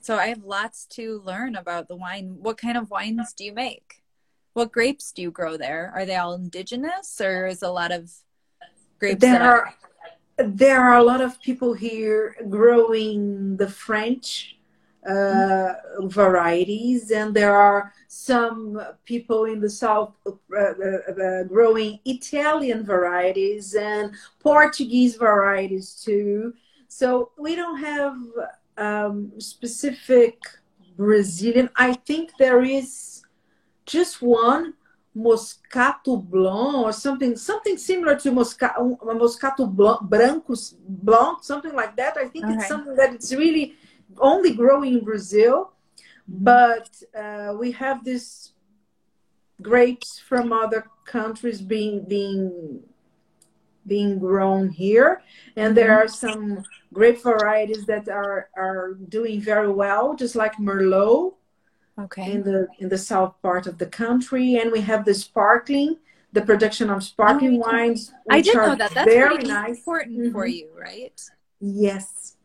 So 0.01 0.17
I 0.17 0.27
have 0.27 0.43
lots 0.43 0.85
to 0.91 1.21
learn 1.23 1.55
about 1.55 1.87
the 1.87 1.95
wine. 1.95 2.37
What 2.39 2.57
kind 2.57 2.77
of 2.77 2.89
wines 2.89 3.33
do 3.33 3.43
you 3.43 3.53
make? 3.53 4.01
What 4.57 4.71
grapes 4.71 5.11
do 5.11 5.21
you 5.21 5.29
grow 5.29 5.55
there? 5.55 5.91
Are 5.93 6.03
they 6.03 6.15
all 6.15 6.33
indigenous, 6.33 7.21
or 7.21 7.45
is 7.45 7.61
a 7.61 7.69
lot 7.69 7.91
of 7.91 8.11
grapes? 8.97 9.21
There 9.21 9.39
are 9.39 9.75
there 10.37 10.81
are 10.81 10.97
a 10.97 11.03
lot 11.03 11.21
of 11.21 11.39
people 11.43 11.75
here 11.75 12.35
growing 12.49 13.55
the 13.57 13.69
French 13.69 14.57
uh, 15.07 15.73
varieties, 16.05 17.11
and 17.11 17.35
there 17.35 17.55
are 17.55 17.93
some 18.07 18.81
people 19.05 19.45
in 19.45 19.59
the 19.59 19.69
south 19.69 20.15
uh, 20.25 20.33
uh, 20.57 20.63
uh, 20.63 21.43
growing 21.43 21.99
Italian 22.05 22.83
varieties 22.83 23.75
and 23.75 24.15
Portuguese 24.39 25.17
varieties 25.17 26.01
too. 26.03 26.51
So 26.87 27.29
we 27.37 27.55
don't 27.55 27.77
have 27.77 28.17
um, 28.77 29.33
specific 29.37 30.41
Brazilian. 30.97 31.69
I 31.75 31.93
think 31.93 32.31
there 32.39 32.63
is 32.63 33.16
just 33.87 34.21
one 34.21 34.73
Moscato 35.17 36.23
Blanc 36.23 36.85
or 36.85 36.91
something, 36.91 37.35
something 37.35 37.77
similar 37.77 38.15
to 38.19 38.31
Moscato, 38.31 38.99
Moscato 38.99 39.67
Blanc, 39.67 40.01
Brancos 40.01 40.75
Blanc, 40.87 41.43
something 41.43 41.73
like 41.73 41.95
that. 41.95 42.17
I 42.17 42.27
think 42.27 42.45
okay. 42.45 42.55
it's 42.55 42.67
something 42.67 42.95
that 42.95 43.13
it's 43.13 43.33
really 43.33 43.75
only 44.19 44.53
growing 44.53 44.99
in 44.99 45.03
Brazil, 45.03 45.71
but 46.27 46.89
uh, 47.17 47.55
we 47.57 47.71
have 47.71 48.03
these 48.03 48.51
grapes 49.61 50.19
from 50.19 50.53
other 50.53 50.85
countries 51.05 51.61
being 51.61 52.05
being 52.05 52.81
being 53.87 54.19
grown 54.19 54.69
here, 54.69 55.23
and 55.55 55.75
there 55.75 55.97
are 55.97 56.07
some 56.07 56.63
grape 56.93 57.23
varieties 57.23 57.85
that 57.85 58.07
are 58.07 58.49
are 58.55 58.93
doing 59.09 59.41
very 59.41 59.71
well, 59.71 60.13
just 60.13 60.35
like 60.35 60.57
Merlot. 60.57 61.36
Okay. 61.99 62.31
In 62.31 62.43
the 62.43 62.67
in 62.79 62.89
the 62.89 62.97
south 62.97 63.35
part 63.41 63.65
of 63.65 63.79
the 63.79 63.87
country, 63.87 64.57
and 64.57 64.71
we 64.71 64.81
have 64.81 65.03
the 65.03 65.15
sparkling, 65.15 65.97
the 66.31 66.43
production 66.43 66.89
of 66.91 67.03
sparkling 67.03 67.55
oh, 67.63 67.67
wines. 67.67 68.13
I 68.29 68.41
did 68.41 68.55
know 68.55 68.75
that. 68.75 68.91
That's 68.93 69.11
very 69.11 69.37
nice. 69.37 69.77
important 69.77 70.19
mm-hmm. 70.19 70.31
for 70.31 70.45
you, 70.45 70.69
right? 70.79 71.19
Yes, 71.59 72.37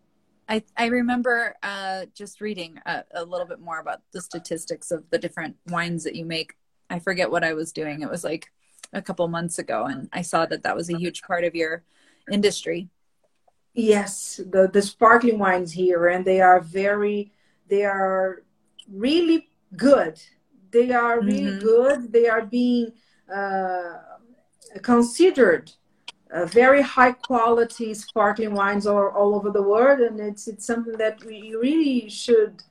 I, 0.49 0.63
I 0.77 0.87
remember 0.87 1.55
uh, 1.63 2.07
just 2.15 2.41
reading 2.41 2.79
a, 2.85 3.05
a, 3.13 3.25
little 3.25 3.47
bit 3.47 3.61
more 3.61 3.79
about 3.79 4.03
the 4.13 4.21
statistics 4.21 4.91
of 4.91 5.05
the 5.11 5.19
different 5.19 5.57
wines 5.69 6.05
that 6.05 6.15
you 6.15 6.25
make. 6.25 6.55
I 6.91 6.99
forget 6.99 7.31
what 7.31 7.45
I 7.45 7.55
was 7.55 7.73
doing. 7.73 8.03
It 8.03 8.11
was 8.11 8.25
like 8.25 8.51
a 8.93 9.01
couple 9.01 9.27
months 9.29 9.59
ago, 9.59 9.85
and 9.87 10.09
I 10.13 10.23
saw 10.23 10.45
that 10.47 10.63
that 10.65 10.77
was 10.77 10.91
a 10.91 10.99
huge 10.99 11.23
part 11.23 11.45
of 11.45 11.55
your 11.55 11.85
industry. 12.31 12.89
Yes, 13.75 14.41
the 14.51 14.69
the 14.71 14.83
sparkling 14.83 15.39
wines 15.39 15.73
here, 15.73 16.09
and 16.09 16.25
they 16.25 16.43
are 16.43 16.61
very, 16.61 17.33
they 17.69 17.85
are 17.85 18.43
really 18.91 19.49
good. 19.77 20.21
They 20.71 20.91
are 20.93 21.21
really 21.21 21.53
mm-hmm. 21.53 21.61
good. 21.61 22.13
They 22.13 22.29
are 22.29 22.47
being 22.47 22.93
uh, 23.33 23.99
considered 24.83 25.71
uh, 26.33 26.47
very 26.47 26.83
high 26.83 27.13
quality 27.13 27.93
sparkling 27.95 28.55
wines 28.55 28.87
all, 28.87 29.09
all 29.09 29.35
over 29.35 29.51
the 29.51 29.63
world 29.63 30.01
and 30.01 30.19
it's 30.19 30.49
it's 30.49 30.67
something 30.67 30.97
that 30.97 31.23
we 31.25 31.55
really 31.55 32.09
should 32.09 32.63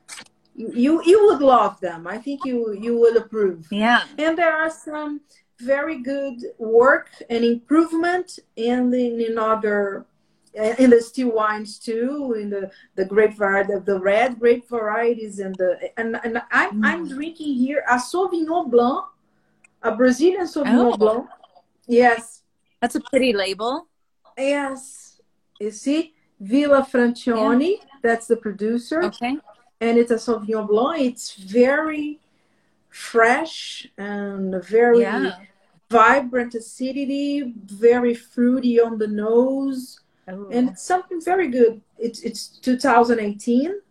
you 0.55 1.01
you 1.05 1.25
would 1.27 1.41
love 1.41 1.79
them 1.79 2.07
i 2.07 2.17
think 2.17 2.43
you 2.43 2.73
you 2.73 2.99
would 2.99 3.15
approve 3.15 3.67
yeah 3.71 4.03
and 4.17 4.37
there 4.37 4.55
are 4.55 4.69
some 4.69 5.21
very 5.59 6.01
good 6.01 6.41
work 6.57 7.09
and 7.29 7.43
improvement 7.43 8.39
in 8.55 8.89
the 8.89 9.25
in 9.27 9.37
other 9.37 10.05
in 10.53 10.89
the 10.89 11.01
still 11.01 11.31
wines 11.31 11.79
too, 11.79 12.35
in 12.39 12.49
the 12.49 12.71
the 12.95 13.05
grape 13.05 13.35
variety, 13.35 13.73
the 13.85 13.99
red 13.99 14.39
grape 14.39 14.67
varieties, 14.67 15.39
and 15.39 15.55
the 15.55 15.91
and 15.97 16.19
and 16.23 16.41
I'm 16.51 16.81
mm. 16.81 16.85
I'm 16.85 17.07
drinking 17.07 17.55
here 17.55 17.83
a 17.89 17.95
Sauvignon 17.95 18.69
Blanc, 18.69 19.05
a 19.81 19.95
Brazilian 19.95 20.45
Sauvignon 20.45 20.93
oh. 20.93 20.97
Blanc. 20.97 21.29
Yes, 21.87 22.43
that's 22.81 22.95
a 22.95 23.01
pretty 23.01 23.33
label. 23.33 23.87
Yes, 24.37 25.21
you 25.59 25.71
see, 25.71 26.13
Villa 26.39 26.85
Francioni. 26.89 27.77
Yeah. 27.77 27.85
That's 28.03 28.27
the 28.27 28.37
producer. 28.37 29.03
Okay, 29.03 29.37
and 29.79 29.97
it's 29.97 30.11
a 30.11 30.15
Sauvignon 30.15 30.67
Blanc. 30.67 31.01
It's 31.01 31.35
very 31.35 32.19
fresh 32.89 33.87
and 33.97 34.61
very 34.65 35.01
yeah. 35.01 35.37
vibrant 35.89 36.55
acidity, 36.55 37.53
very 37.65 38.13
fruity 38.13 38.81
on 38.81 38.97
the 38.97 39.07
nose, 39.07 40.00
Ooh. 40.29 40.49
and 40.51 40.69
it's 40.69 40.83
something 40.83 41.21
very 41.21 41.47
good. 41.47 41.81
It's 41.97 42.21
it's 42.21 42.47
2018, 42.47 43.81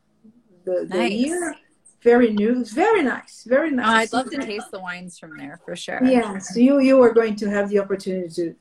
the, 0.64 0.86
the 0.88 0.96
nice. 0.96 1.12
year. 1.12 1.54
Very 2.02 2.30
new, 2.30 2.62
It's 2.62 2.72
very 2.72 3.02
nice, 3.02 3.44
very 3.46 3.70
nice. 3.70 3.86
Oh, 3.86 4.18
I'd 4.18 4.24
love 4.24 4.30
to 4.30 4.38
taste 4.38 4.70
the 4.70 4.80
wines 4.80 5.18
from 5.18 5.36
there 5.36 5.60
for 5.66 5.76
sure. 5.76 6.02
Yes, 6.02 6.56
you 6.56 6.80
you 6.80 6.98
are 7.02 7.12
going 7.12 7.36
to 7.36 7.50
have 7.50 7.68
the 7.68 7.78
opportunity 7.78 8.28
to, 8.36 8.54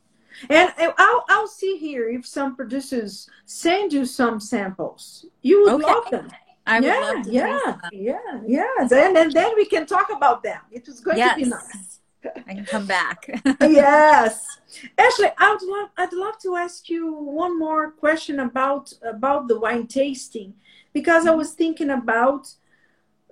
and 0.50 0.74
I'll 0.98 1.24
I'll 1.30 1.48
see 1.48 1.78
here 1.78 2.10
if 2.10 2.28
some 2.28 2.58
producers 2.58 3.30
send 3.46 3.94
you 3.94 4.04
some 4.04 4.42
samples. 4.42 5.26
You 5.42 5.64
would 5.64 5.76
okay. 5.76 5.86
love 5.86 6.10
them. 6.12 6.30
I 6.68 6.80
yeah, 6.80 7.24
yeah, 7.26 7.78
yeah, 7.94 8.42
yeah. 8.46 8.64
And, 8.82 9.18
and 9.18 9.32
then 9.32 9.56
we 9.56 9.66
can 9.66 9.86
talk 9.86 10.10
about 10.12 10.44
them. 10.44 10.60
It 10.70 10.86
was 10.86 11.00
going 11.00 11.18
yes. 11.18 11.38
to 11.38 11.44
be 11.44 11.50
nice. 11.50 11.99
I 12.48 12.54
can 12.54 12.66
come 12.66 12.86
back. 12.88 13.30
yes, 13.62 14.60
Ashley, 14.98 15.28
I'd 15.38 15.58
love 15.64 15.90
I'd 15.98 16.14
love 16.14 16.38
to 16.40 16.56
ask 16.56 16.90
you 16.90 17.14
one 17.14 17.58
more 17.60 17.92
question 17.92 18.40
about 18.40 18.94
about 19.04 19.48
the 19.48 19.60
wine 19.60 19.88
tasting 19.88 20.54
because 20.94 21.26
I 21.28 21.32
was 21.32 21.54
thinking 21.54 21.90
about 21.90 22.54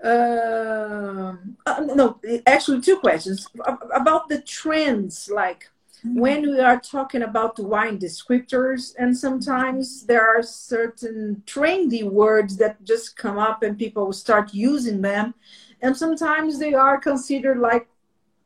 uh, 0.03 1.33
uh, 1.65 1.79
no, 1.95 2.19
actually 2.45 2.81
two 2.81 2.97
questions 2.97 3.47
about 3.93 4.29
the 4.29 4.41
trends 4.41 5.29
like 5.33 5.69
Mm-hmm. 6.05 6.19
when 6.19 6.41
we 6.43 6.59
are 6.59 6.79
talking 6.79 7.23
about 7.23 7.55
the 7.55 7.63
wine 7.63 7.97
descriptors 7.99 8.93
and 8.99 9.17
sometimes 9.17 10.05
there 10.05 10.25
are 10.27 10.43
certain 10.43 11.41
trendy 11.45 12.03
words 12.03 12.57
that 12.57 12.83
just 12.83 13.17
come 13.17 13.37
up 13.39 13.63
and 13.63 13.77
people 13.79 14.11
start 14.13 14.53
using 14.53 15.01
them 15.01 15.33
and 15.81 15.97
sometimes 15.97 16.59
they 16.59 16.73
are 16.73 16.99
considered 16.99 17.57
like 17.59 17.87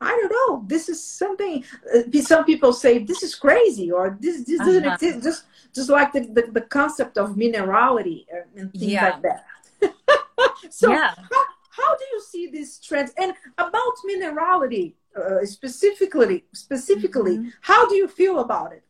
i 0.01 0.09
don't 0.09 0.31
know 0.31 0.63
this 0.67 0.89
is 0.89 1.03
something 1.03 1.63
uh, 1.95 2.21
some 2.21 2.43
people 2.43 2.73
say 2.73 2.99
this 2.99 3.23
is 3.23 3.35
crazy 3.35 3.91
or 3.91 4.17
this, 4.19 4.43
this 4.43 4.59
doesn't 4.59 4.85
uh-huh. 4.85 4.95
exist 4.95 5.23
just 5.23 5.43
just 5.73 5.89
like 5.89 6.11
the, 6.11 6.21
the, 6.21 6.51
the, 6.51 6.61
concept 6.61 7.17
of 7.17 7.29
minerality 7.35 8.25
and 8.55 8.71
things 8.73 8.83
yeah. 8.83 9.09
like 9.09 9.21
that 9.21 9.45
so 10.69 10.91
yeah. 10.91 11.13
how, 11.15 11.43
how 11.69 11.95
do 11.95 12.03
you 12.11 12.21
see 12.21 12.49
these 12.49 12.77
trends 12.79 13.13
and 13.17 13.33
about 13.57 13.93
minerality 14.09 14.93
uh, 15.15 15.45
specifically 15.45 16.43
specifically 16.53 17.37
mm-hmm. 17.37 17.49
how 17.61 17.87
do 17.87 17.95
you 17.95 18.07
feel 18.07 18.39
about 18.39 18.73
it 18.73 18.83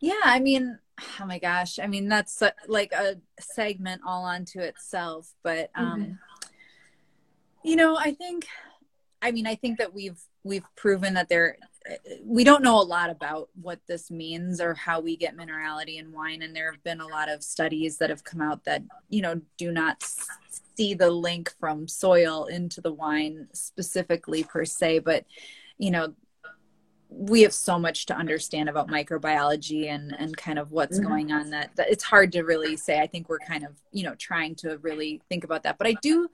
yeah 0.00 0.24
i 0.24 0.38
mean 0.38 0.78
oh 1.20 1.26
my 1.26 1.38
gosh 1.38 1.78
i 1.78 1.86
mean 1.86 2.08
that's 2.08 2.42
a, 2.42 2.52
like 2.68 2.92
a 2.92 3.16
segment 3.38 4.00
all 4.06 4.24
onto 4.24 4.60
itself 4.60 5.32
but 5.42 5.70
um 5.74 6.00
mm-hmm. 6.00 6.12
you 7.62 7.76
know 7.76 7.96
i 7.96 8.12
think 8.12 8.46
i 9.22 9.30
mean 9.30 9.46
i 9.46 9.54
think 9.54 9.78
that 9.78 9.92
we've 9.92 10.20
we've 10.44 10.64
proven 10.76 11.14
that 11.14 11.28
there 11.28 11.56
we 12.24 12.44
don't 12.44 12.62
know 12.62 12.80
a 12.80 12.82
lot 12.82 13.10
about 13.10 13.48
what 13.60 13.80
this 13.86 14.10
means 14.10 14.60
or 14.60 14.74
how 14.74 15.00
we 15.00 15.16
get 15.16 15.36
minerality 15.36 15.98
in 15.98 16.12
wine. 16.12 16.42
And 16.42 16.54
there 16.54 16.70
have 16.70 16.82
been 16.84 17.00
a 17.00 17.06
lot 17.06 17.30
of 17.30 17.42
studies 17.42 17.98
that 17.98 18.10
have 18.10 18.24
come 18.24 18.40
out 18.40 18.64
that 18.64 18.82
you 19.08 19.22
know 19.22 19.40
do 19.56 19.72
not 19.72 20.04
see 20.76 20.94
the 20.94 21.10
link 21.10 21.52
from 21.58 21.88
soil 21.88 22.46
into 22.46 22.80
the 22.80 22.92
wine 22.92 23.48
specifically 23.52 24.44
per 24.44 24.64
se. 24.64 25.00
But 25.00 25.24
you 25.78 25.90
know 25.90 26.14
we 27.08 27.42
have 27.42 27.52
so 27.52 27.76
much 27.76 28.06
to 28.06 28.14
understand 28.14 28.68
about 28.68 28.88
microbiology 28.88 29.88
and 29.88 30.14
and 30.18 30.36
kind 30.36 30.58
of 30.58 30.70
what's 30.72 30.98
mm-hmm. 30.98 31.08
going 31.08 31.32
on 31.32 31.50
that, 31.50 31.74
that 31.76 31.90
it's 31.90 32.04
hard 32.04 32.30
to 32.32 32.42
really 32.42 32.76
say. 32.76 33.00
I 33.00 33.06
think 33.06 33.28
we're 33.28 33.38
kind 33.38 33.64
of 33.64 33.72
you 33.90 34.04
know 34.04 34.14
trying 34.16 34.54
to 34.56 34.76
really 34.78 35.22
think 35.28 35.44
about 35.44 35.62
that. 35.62 35.78
But 35.78 35.86
i 35.86 35.94
do 36.02 36.28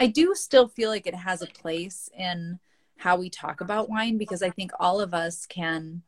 i 0.00 0.06
do 0.06 0.34
still 0.34 0.68
feel 0.68 0.90
like 0.90 1.06
it 1.06 1.14
has 1.14 1.42
a 1.42 1.46
place 1.46 2.10
in 2.16 2.58
how 2.96 3.16
we 3.16 3.30
talk 3.30 3.60
about 3.60 3.88
wine 3.88 4.18
because 4.18 4.42
I 4.42 4.50
think 4.50 4.72
all 4.80 5.00
of 5.00 5.14
us 5.14 5.46
can 5.46 6.02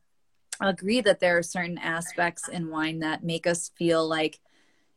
agree 0.59 0.99
that 0.99 1.21
there 1.21 1.37
are 1.37 1.43
certain 1.43 1.77
aspects 1.77 2.49
in 2.49 2.69
wine 2.69 2.99
that 2.99 3.23
make 3.23 3.47
us 3.47 3.71
feel 3.77 4.05
like 4.05 4.41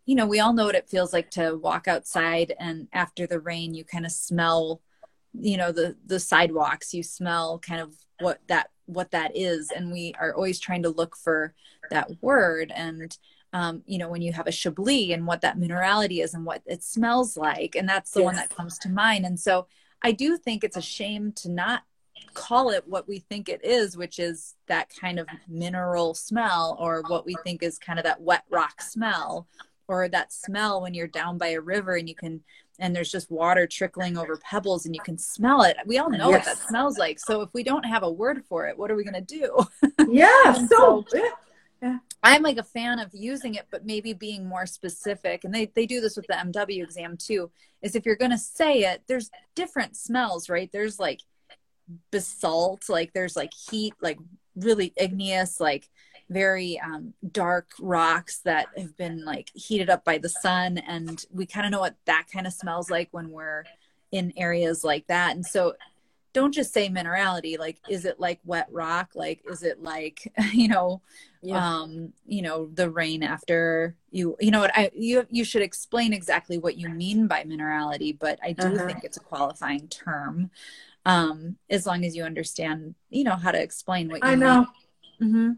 you 0.05 0.17
know 0.17 0.27
we 0.27 0.41
all 0.41 0.53
know 0.53 0.65
what 0.65 0.75
it 0.75 0.89
feels 0.89 1.13
like 1.13 1.31
to 1.31 1.57
walk 1.57 1.87
outside 1.87 2.53
and 2.59 2.89
after 2.93 3.29
the 3.29 3.39
rain 3.39 3.75
you 3.75 3.85
kind 3.85 4.05
of 4.05 4.11
smell 4.11 4.81
you 5.33 5.57
know 5.57 5.71
the 5.71 5.97
the 6.05 6.19
sidewalks 6.19 6.93
you 6.93 7.05
smell 7.05 7.61
kind 7.61 7.81
of 7.81 7.95
what 8.19 8.41
that 8.49 8.71
what 8.87 9.11
that 9.13 9.37
is. 9.37 9.71
And 9.71 9.93
we 9.93 10.15
are 10.19 10.35
always 10.35 10.61
trying 10.61 10.83
to 10.83 10.91
look 10.91 11.17
for 11.17 11.55
that 11.91 12.11
word. 12.23 12.73
And 12.75 13.17
um, 13.55 13.83
you 13.87 13.97
know 13.97 14.11
when 14.11 14.21
you 14.21 14.33
have 14.33 14.47
a 14.47 14.53
chablis 14.53 15.13
and 15.13 15.27
what 15.27 15.41
that 15.41 15.59
minerality 15.59 16.23
is 16.23 16.35
and 16.35 16.45
what 16.45 16.61
it 16.67 16.85
smells 16.85 17.39
like 17.39 17.75
and 17.75 17.89
that's 17.89 18.11
the 18.11 18.21
yes. 18.21 18.27
one 18.27 18.37
that 18.37 18.55
comes 18.55 18.79
to 18.79 18.91
mind 18.91 19.25
and 19.25 19.41
so 19.41 19.67
I 20.05 20.13
do 20.13 20.37
think 20.37 20.63
it's 20.63 20.77
a 20.77 20.83
shame 20.83 21.33
to 21.37 21.51
not 21.51 21.83
call 22.35 22.71
it 22.71 22.87
what 22.87 23.09
we 23.09 23.21
think 23.21 23.49
it 23.49 23.65
is, 23.65 23.97
which 23.97 24.19
is 24.19 24.55
that 24.67 24.91
kind 25.01 25.19
of 25.19 25.27
mineral 25.49 26.13
smell, 26.13 26.77
or 26.79 27.03
what 27.09 27.25
we 27.25 27.35
think 27.43 27.63
is 27.63 27.79
kind 27.79 27.99
of 27.99 28.05
that 28.05 28.21
wet 28.21 28.45
rock 28.51 28.83
smell, 28.83 29.47
or 29.89 30.09
that 30.09 30.33
smell 30.33 30.83
when 30.83 30.93
you're 30.93 31.07
down 31.07 31.39
by 31.39 31.49
a 31.49 31.61
river 31.61 31.97
and 31.97 32.07
you 32.07 32.15
can, 32.15 32.43
and 32.79 32.95
there's 32.95 33.11
just 33.11 33.31
water 33.31 33.67
trickling 33.67 34.19
over 34.19 34.37
pebbles 34.37 34.85
and 34.85 34.95
you 34.95 35.01
can 35.01 35.17
smell 35.17 35.63
it. 35.63 35.77
We 35.87 35.97
all 35.97 36.11
know 36.11 36.31
yes. 36.31 36.47
what 36.47 36.59
that 36.59 36.69
smells 36.69 36.99
like. 36.99 37.19
So 37.19 37.41
if 37.41 37.49
we 37.55 37.63
don't 37.63 37.85
have 37.85 38.03
a 38.03 38.11
word 38.11 38.45
for 38.47 38.67
it, 38.67 38.77
what 38.77 38.91
are 38.91 38.97
we 38.97 39.05
going 39.05 39.15
to 39.15 39.21
do? 39.21 39.67
Yeah. 40.07 40.53
so, 40.69 41.05
so 41.09 41.29
yeah. 41.85 41.99
I'm 42.23 42.43
like 42.43 42.57
a 42.57 42.63
fan 42.63 42.99
of 42.99 43.11
using 43.13 43.57
it, 43.57 43.67
but 43.71 43.85
maybe 43.85 44.15
being 44.15 44.49
more 44.49 44.65
specific. 44.65 45.45
And 45.45 45.55
they, 45.55 45.67
they 45.67 45.85
do 45.85 46.01
this 46.01 46.17
with 46.17 46.27
the 46.27 46.33
MW 46.33 46.83
exam 46.83 47.19
too, 47.19 47.51
is 47.83 47.95
if 47.95 48.07
you're 48.07 48.17
going 48.17 48.31
to 48.31 48.39
say 48.39 48.85
it, 48.85 49.03
there's 49.07 49.31
different 49.55 49.95
smells, 49.95 50.49
right? 50.49 50.71
There's 50.73 50.99
like 50.99 51.21
basalt, 52.11 52.89
like 52.89 53.13
there's 53.13 53.37
like 53.37 53.53
heat, 53.53 53.93
like 54.01 54.19
really 54.57 54.95
igneous, 54.97 55.61
like 55.61 55.91
very 56.31 56.81
um, 56.81 57.13
dark 57.31 57.69
rocks 57.79 58.39
that 58.45 58.69
have 58.79 58.97
been 58.97 59.23
like 59.27 59.51
heated 59.53 59.91
up 59.91 60.07
by 60.07 60.17
the 60.17 60.31
sun. 60.31 60.79
And 60.79 61.23
we 61.31 61.45
kind 61.45 61.67
of 61.67 61.73
know 61.73 61.81
what 61.81 61.97
that 62.07 62.29
kind 62.33 62.47
of 62.47 62.55
smells 62.55 62.89
like 62.89 63.09
when 63.11 63.29
we're 63.31 63.65
in 64.11 64.33
areas 64.39 64.85
like 64.85 65.07
that. 65.09 65.37
And 65.37 65.45
so 65.45 65.75
don't 66.35 66.53
just 66.53 66.75
say 66.75 66.89
minerality 66.89 67.59
like 67.59 67.79
is 67.89 68.05
it 68.05 68.21
like 68.21 68.41
wet 68.45 68.69
rock 68.71 69.11
like 69.15 69.41
is 69.51 69.63
it 69.63 69.83
like 69.83 70.31
you 70.53 70.69
know 70.69 71.01
yeah. 71.41 71.81
um 71.81 72.13
you 72.27 72.43
know 72.43 72.69
the 72.75 72.91
rain 72.91 73.23
after 73.23 73.97
you 74.11 74.37
you 74.41 74.51
know 74.51 74.61
what 74.61 74.73
i 74.77 74.91
you 74.95 75.27
you 75.31 75.45
should 75.45 75.63
explain 75.63 76.13
exactly 76.13 76.59
what 76.59 76.77
you 76.77 76.91
mean 76.91 77.27
by 77.27 77.43
minerality 77.45 78.17
but 78.19 78.39
i 78.43 78.53
do 78.53 78.67
uh-huh. 78.67 78.87
think 78.87 79.05
it's 79.05 79.17
a 79.17 79.21
qualifying 79.21 79.89
term 79.89 80.51
um 81.07 81.57
as 81.71 81.87
long 81.87 82.05
as 82.05 82.15
you 82.15 82.25
understand 82.25 82.95
you 83.09 83.25
know 83.25 83.37
how 83.37 83.51
to 83.51 83.63
explain 83.63 84.09
what 84.09 84.23
you 84.23 84.29
i 84.29 84.35
know 84.35 84.67
mm-hmm. 85.23 85.53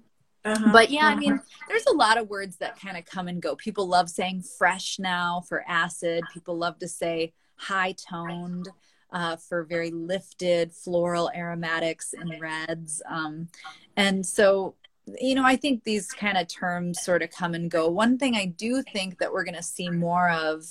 uh-huh. 0.44 0.72
But 0.72 0.90
yeah, 0.90 1.06
uh-huh. 1.06 1.16
I 1.16 1.16
mean, 1.16 1.40
there's 1.68 1.86
a 1.86 1.94
lot 1.94 2.18
of 2.18 2.28
words 2.28 2.58
that 2.58 2.78
kind 2.78 2.96
of 2.96 3.04
come 3.04 3.26
and 3.26 3.42
go. 3.42 3.56
People 3.56 3.88
love 3.88 4.08
saying 4.08 4.42
fresh 4.42 4.96
now 5.00 5.42
for 5.48 5.64
acid. 5.66 6.22
People 6.32 6.56
love 6.56 6.78
to 6.78 6.86
say 6.86 7.32
high 7.56 7.96
toned 8.08 8.68
uh, 9.12 9.36
for 9.36 9.64
very 9.64 9.90
lifted 9.90 10.72
floral 10.72 11.30
aromatics 11.34 12.12
and 12.12 12.40
reds. 12.40 13.02
Um, 13.08 13.48
and 13.96 14.24
so, 14.24 14.74
you 15.20 15.34
know, 15.34 15.44
I 15.44 15.56
think 15.56 15.84
these 15.84 16.10
kind 16.10 16.36
of 16.36 16.48
terms 16.48 17.02
sort 17.02 17.22
of 17.22 17.30
come 17.30 17.54
and 17.54 17.70
go. 17.70 17.88
One 17.88 18.18
thing 18.18 18.34
I 18.34 18.46
do 18.46 18.82
think 18.82 19.18
that 19.18 19.32
we're 19.32 19.44
going 19.44 19.54
to 19.54 19.62
see 19.62 19.88
more 19.88 20.30
of 20.30 20.64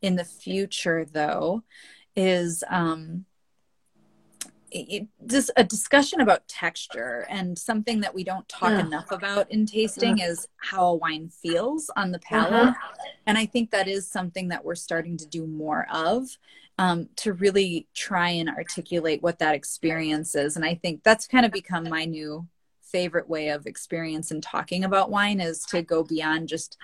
in 0.00 0.16
the 0.16 0.24
future, 0.24 1.04
though, 1.04 1.62
is 2.16 2.64
um, 2.68 3.24
it, 4.72 5.06
just 5.26 5.50
a 5.56 5.64
discussion 5.64 6.20
about 6.20 6.48
texture 6.48 7.26
and 7.28 7.58
something 7.58 8.00
that 8.00 8.14
we 8.14 8.24
don't 8.24 8.48
talk 8.48 8.70
yeah. 8.70 8.80
enough 8.80 9.10
about 9.10 9.50
in 9.50 9.66
tasting 9.66 10.18
yeah. 10.18 10.28
is 10.28 10.48
how 10.56 10.86
a 10.86 10.94
wine 10.94 11.28
feels 11.28 11.90
on 11.96 12.10
the 12.10 12.18
palate 12.18 12.68
uh-huh. 12.68 12.94
and 13.26 13.36
i 13.36 13.44
think 13.44 13.70
that 13.70 13.86
is 13.86 14.10
something 14.10 14.48
that 14.48 14.64
we're 14.64 14.74
starting 14.74 15.16
to 15.16 15.26
do 15.26 15.46
more 15.46 15.86
of 15.92 16.38
um, 16.82 17.08
to 17.16 17.32
really 17.32 17.86
try 17.94 18.30
and 18.30 18.48
articulate 18.48 19.22
what 19.22 19.38
that 19.38 19.54
experience 19.54 20.34
is 20.34 20.56
and 20.56 20.64
i 20.64 20.74
think 20.74 21.02
that's 21.02 21.26
kind 21.26 21.46
of 21.46 21.52
become 21.52 21.88
my 21.88 22.04
new 22.04 22.46
favorite 22.82 23.28
way 23.28 23.48
of 23.48 23.66
experience 23.66 24.30
and 24.32 24.42
talking 24.42 24.82
about 24.84 25.10
wine 25.10 25.40
is 25.40 25.64
to 25.64 25.82
go 25.82 26.02
beyond 26.02 26.48
just 26.48 26.76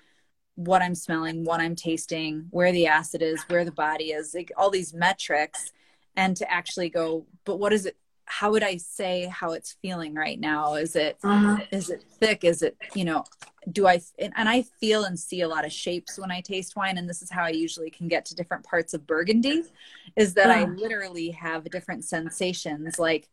what 0.54 0.82
i'm 0.82 0.94
smelling 0.94 1.44
what 1.44 1.60
i'm 1.60 1.74
tasting 1.74 2.46
where 2.50 2.72
the 2.72 2.86
acid 2.86 3.22
is 3.22 3.42
where 3.48 3.64
the 3.64 3.72
body 3.72 4.08
is 4.18 4.34
like 4.34 4.52
all 4.56 4.70
these 4.70 4.94
metrics 4.94 5.72
and 6.16 6.36
to 6.36 6.50
actually 6.50 6.88
go 6.88 7.26
but 7.44 7.58
what 7.58 7.72
is 7.72 7.84
it 7.86 7.96
how 8.30 8.50
would 8.50 8.62
I 8.62 8.76
say 8.76 9.24
how 9.24 9.52
it's 9.52 9.76
feeling 9.80 10.14
right 10.14 10.38
now? 10.38 10.74
Is 10.74 10.96
it 10.96 11.16
Uh-huh. 11.24 11.56
is 11.70 11.88
it 11.88 12.04
thick? 12.20 12.44
Is 12.44 12.60
it 12.62 12.76
you 12.94 13.04
know? 13.06 13.24
Do 13.72 13.86
I 13.86 14.00
and, 14.18 14.32
and 14.36 14.48
I 14.48 14.62
feel 14.80 15.04
and 15.04 15.18
see 15.18 15.40
a 15.42 15.48
lot 15.48 15.64
of 15.64 15.72
shapes 15.72 16.18
when 16.18 16.30
I 16.30 16.40
taste 16.40 16.76
wine, 16.76 16.98
and 16.98 17.08
this 17.08 17.22
is 17.22 17.30
how 17.30 17.44
I 17.44 17.50
usually 17.50 17.90
can 17.90 18.08
get 18.08 18.24
to 18.26 18.34
different 18.34 18.64
parts 18.64 18.94
of 18.94 19.06
Burgundy, 19.06 19.62
is 20.16 20.34
that 20.34 20.50
I 20.50 20.62
Uh. 20.62 20.68
literally 20.68 21.30
have 21.30 21.64
different 21.70 22.04
sensations. 22.04 22.98
Like 22.98 23.28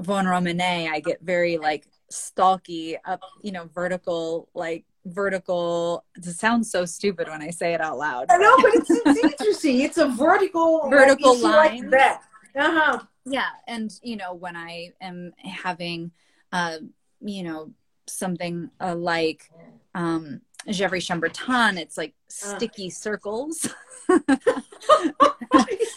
Vosne-Romanée, 0.00 0.88
I 0.90 1.00
get 1.00 1.20
very 1.22 1.58
like 1.58 1.86
stalky 2.10 2.96
up, 3.04 3.20
you 3.42 3.52
know, 3.52 3.68
vertical 3.74 4.48
like 4.54 4.84
vertical. 5.06 6.04
It 6.16 6.24
sounds 6.24 6.70
so 6.70 6.84
stupid 6.84 7.28
when 7.28 7.42
I 7.42 7.50
say 7.50 7.74
it 7.74 7.80
out 7.80 7.98
loud. 7.98 8.26
I 8.30 8.38
know, 8.38 8.56
but 8.56 8.74
it's, 8.74 8.90
it's 8.90 9.24
interesting. 9.24 9.80
It's 9.80 9.98
a 9.98 10.06
vertical, 10.08 10.88
Vertical 10.88 11.36
like, 11.40 11.72
see 11.72 11.82
like 11.82 11.90
that. 11.90 12.22
Uh 12.56 12.70
huh. 12.70 12.98
yeah 13.26 13.48
and 13.66 13.90
you 14.02 14.16
know 14.16 14.32
when 14.34 14.54
i 14.54 14.92
am 15.00 15.32
having 15.38 16.12
uh 16.52 16.76
you 17.20 17.42
know 17.42 17.72
something 18.06 18.70
uh, 18.80 18.94
like 18.96 19.50
um 19.94 20.40
Gevrey 20.68 21.00
Chambertin, 21.00 21.78
it's 21.78 21.96
like 21.98 22.14
Uh. 22.42 22.56
sticky 22.56 22.90
circles. 22.90 23.68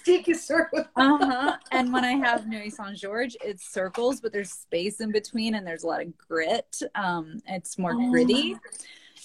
Sticky 0.01 0.33
circle. 0.33 0.85
uh-huh. 0.95 1.57
And 1.71 1.91
when 1.91 2.05
I 2.05 2.13
have 2.13 2.47
Nuits-Saint-Georges, 2.47 3.37
it's 3.43 3.67
circles, 3.69 4.21
but 4.21 4.31
there's 4.31 4.51
space 4.51 5.01
in 5.01 5.11
between 5.11 5.55
and 5.55 5.65
there's 5.65 5.83
a 5.83 5.87
lot 5.87 6.01
of 6.01 6.17
grit. 6.17 6.81
Um, 6.95 7.41
it's 7.47 7.77
more 7.77 7.93
Oh. 7.93 8.09
gritty. 8.11 8.55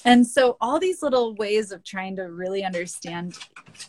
And 0.05 0.27
so 0.27 0.57
all 0.61 0.81
these 0.81 1.03
little 1.03 1.35
ways 1.37 1.71
of 1.71 1.85
trying 1.85 2.17
to 2.17 2.23
really 2.25 2.65
understand 2.65 3.39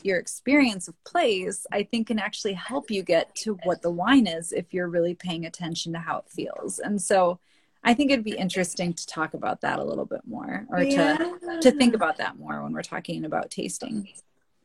your 0.04 0.20
experience 0.20 0.88
of 0.88 1.02
place, 1.06 1.66
I 1.72 1.84
think 1.84 2.08
can 2.08 2.20
actually 2.20 2.54
help 2.54 2.92
you 2.92 3.02
get 3.02 3.34
to 3.38 3.56
what 3.64 3.82
the 3.82 3.90
wine 3.90 4.28
is 4.28 4.52
if 4.52 4.74
you're 4.74 4.90
really 4.90 5.16
paying 5.16 5.46
attention 5.46 5.94
to 5.94 6.00
how 6.00 6.18
it 6.20 6.30
feels. 6.30 6.78
And 6.78 7.02
so 7.02 7.40
I 7.84 7.94
think 7.94 8.12
it'd 8.12 8.24
be 8.24 8.38
interesting 8.38 8.94
to 8.94 9.06
talk 9.08 9.34
about 9.34 9.62
that 9.62 9.80
a 9.80 9.84
little 9.84 10.06
bit 10.06 10.22
more 10.26 10.66
or 10.70 10.80
to 10.80 11.60
to 11.62 11.72
think 11.72 11.94
about 11.94 12.18
that 12.18 12.38
more 12.38 12.64
when 12.64 12.72
we're 12.74 12.82
talking 12.82 13.26
about 13.26 13.50
tasting. 13.52 14.08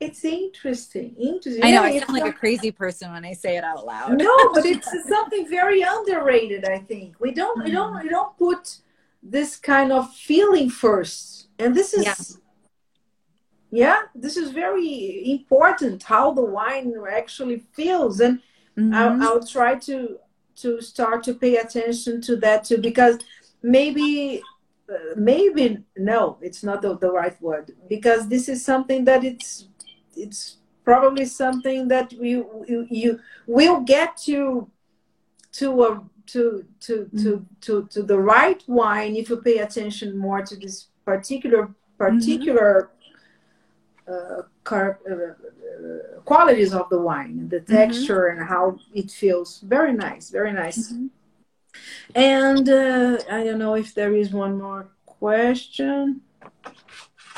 It's 0.01 0.25
interesting. 0.25 1.17
Interesting. 1.19 1.65
I 1.65 1.73
know 1.73 1.83
Yeah, 1.85 1.89
I 1.89 1.99
sound 1.99 2.13
like 2.13 2.23
not- 2.25 2.31
a 2.35 2.39
crazy 2.39 2.71
person 2.71 3.11
when 3.13 3.25
I 3.25 3.33
say 3.33 3.57
it 3.57 3.65
out 3.65 3.85
loud. 3.85 4.19
no, 4.19 4.53
but 4.55 4.65
it's 4.65 4.89
something 5.09 5.49
very 5.49 5.83
underrated. 5.83 6.65
I 6.65 6.79
think 6.79 7.19
we 7.19 7.33
don't 7.33 7.65
we 7.65 7.71
don't 7.73 8.01
we 8.03 8.09
don't 8.09 8.37
put 8.39 8.79
this 9.23 9.57
kind 9.57 9.91
of 9.93 10.15
feeling 10.15 10.71
first, 10.71 11.49
and 11.59 11.75
this 11.75 11.93
is 11.95 12.05
Yeah. 12.05 12.15
yeah, 13.71 13.99
this 14.15 14.37
is 14.37 14.53
very 14.53 15.31
important 15.39 16.05
how 16.05 16.33
the 16.33 16.43
wine 16.43 16.95
actually 17.11 17.59
feels, 17.73 18.21
and 18.21 18.41
Mhm. 18.79 18.95
I'll, 18.95 19.23
I'll 19.25 19.45
try 19.57 19.75
to 19.91 20.19
to 20.61 20.81
start 20.81 21.23
to 21.25 21.35
pay 21.35 21.57
attention 21.57 22.21
to 22.21 22.37
that 22.37 22.65
too 22.65 22.79
because 22.79 23.19
maybe 23.63 24.43
uh, 24.91 25.15
maybe 25.17 25.79
no 25.97 26.39
it's 26.41 26.63
not 26.63 26.83
the, 26.83 26.97
the 26.99 27.11
right 27.11 27.41
word 27.43 27.73
because 27.89 28.29
this 28.29 28.49
is 28.49 28.65
something 28.65 29.05
that 29.05 29.25
it's 29.25 29.69
it's 30.17 30.57
probably 30.85 31.25
something 31.25 31.89
that 31.89 32.13
we 32.19 32.31
you, 32.31 32.87
you 32.91 33.21
will 33.47 33.81
get 33.81 34.17
to 34.17 34.69
to 35.53 35.83
a 35.85 36.03
to 36.27 36.65
to 36.81 37.09
to 37.17 37.47
to 37.61 37.87
to 37.87 38.03
the 38.03 38.19
right 38.19 38.63
wine 38.67 39.17
if 39.17 39.29
you 39.29 39.37
pay 39.39 39.59
attention 39.59 40.17
more 40.17 40.43
to 40.43 40.57
this 40.57 40.89
particular 41.05 41.71
particular 41.97 42.91
uh, 44.07 44.13
uh, 44.13 44.43
qualities 46.25 46.75
of 46.75 46.89
the 46.91 47.01
wine, 47.01 47.49
the 47.49 47.61
texture 47.61 48.27
and 48.29 48.41
how 48.49 48.79
it 48.95 49.11
feels. 49.11 49.61
Very 49.61 49.93
nice, 49.93 50.31
very 50.31 50.53
nice. 50.53 50.93
Mhm. 50.93 51.11
And 52.15 52.69
uh, 52.69 53.19
I 53.31 53.45
don't 53.45 53.59
know 53.59 53.75
if 53.75 53.95
there 53.95 54.15
is 54.15 54.33
one 54.33 54.59
more 54.59 54.85
question. 55.07 56.23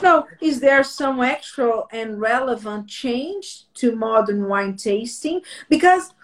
No, 0.02 0.26
is 0.40 0.60
there 0.60 0.82
some 0.82 1.20
actual 1.20 1.86
and 1.92 2.20
relevant 2.20 2.88
change 2.88 3.64
to 3.74 3.94
modern 3.94 4.48
wine 4.48 4.76
tasting? 4.76 5.42
Because 5.68 6.14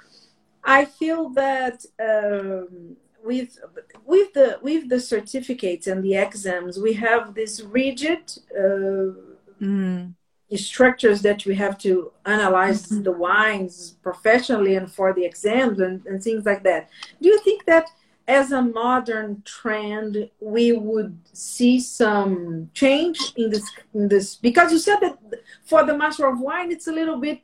I 0.64 0.86
feel 0.86 1.28
that 1.30 1.84
um, 2.00 2.96
with 3.22 3.58
with 4.04 4.32
the 4.32 4.58
with 4.62 4.88
the 4.88 5.00
certificates 5.00 5.86
and 5.86 6.02
the 6.02 6.14
exams, 6.16 6.78
we 6.78 6.94
have 6.94 7.34
this 7.34 7.60
rigid. 7.62 8.22
Uh, 8.64 9.34
Mm. 9.60 10.15
Structures 10.54 11.22
that 11.22 11.44
we 11.44 11.54
have 11.56 11.76
to 11.78 12.12
analyze 12.24 12.86
Mhm. 12.86 13.04
the 13.04 13.12
wines 13.12 13.96
professionally 14.02 14.76
and 14.76 14.90
for 14.90 15.12
the 15.12 15.24
exams 15.24 15.80
and, 15.80 16.04
and 16.06 16.22
things 16.22 16.44
like 16.46 16.62
that. 16.62 16.88
Do 17.20 17.28
you 17.28 17.40
think 17.40 17.64
that 17.64 17.86
as 18.28 18.52
a 18.52 18.62
modern 18.62 19.42
trend 19.44 20.30
we 20.40 20.72
would 20.72 21.16
see 21.32 21.80
some 21.80 22.70
change 22.74 23.18
in 23.36 23.50
this 23.50 23.64
in 23.94 24.08
this 24.08 24.34
because 24.36 24.70
you 24.72 24.78
said 24.78 24.98
that 25.00 25.16
for 25.64 25.84
the 25.84 25.96
master 25.96 26.26
of 26.26 26.40
wine 26.40 26.70
it's 26.72 26.88
a 26.88 26.92
little 26.92 27.18
bit 27.18 27.40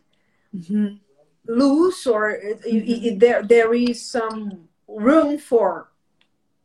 Mhm. 0.54 0.98
loose 1.46 2.06
or 2.06 2.30
it, 2.30 2.60
it, 2.66 2.88
it- 3.06 3.18
there 3.20 3.42
there 3.42 3.72
is 3.74 4.00
some 4.16 4.68
room 4.88 5.38
for 5.38 5.88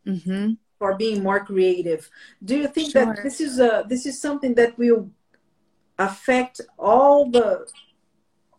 Mhm. 0.06 0.58
for 0.80 0.95
being 0.95 1.21
more 1.23 1.39
creative. 1.39 2.10
Do 2.43 2.56
you 2.56 2.67
think 2.67 2.91
Sure. 2.91 3.06
that 3.06 3.23
this 3.23 3.39
is 3.41 3.60
a 3.60 3.86
this 3.88 4.06
is 4.06 4.19
something 4.21 4.54
that 4.56 4.78
will 4.78 5.10
affect 6.00 6.62
all 6.78 7.30
the 7.30 7.68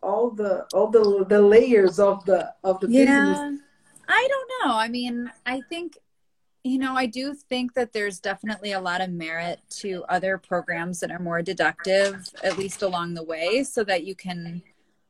all 0.01 0.31
the 0.31 0.65
all 0.73 0.87
the 0.87 1.25
the 1.27 1.41
layers 1.41 1.99
of 1.99 2.23
the 2.25 2.53
of 2.63 2.79
the 2.79 2.87
business? 2.87 3.37
Yeah. 3.37 3.55
I 4.09 4.27
don't 4.27 4.67
know. 4.67 4.75
I 4.75 4.87
mean, 4.87 5.31
I 5.45 5.61
think, 5.69 5.97
you 6.63 6.79
know, 6.79 6.95
I 6.95 7.05
do 7.05 7.35
think 7.35 7.75
that 7.75 7.93
there's 7.93 8.19
definitely 8.19 8.71
a 8.71 8.81
lot 8.81 9.01
of 9.01 9.11
merit 9.11 9.59
to 9.81 10.03
other 10.09 10.39
programs 10.39 10.99
that 11.01 11.11
are 11.11 11.19
more 11.19 11.43
deductive, 11.43 12.27
at 12.43 12.57
least 12.57 12.81
along 12.81 13.13
the 13.13 13.23
way, 13.23 13.63
so 13.63 13.83
that 13.83 14.03
you 14.03 14.15
can 14.15 14.63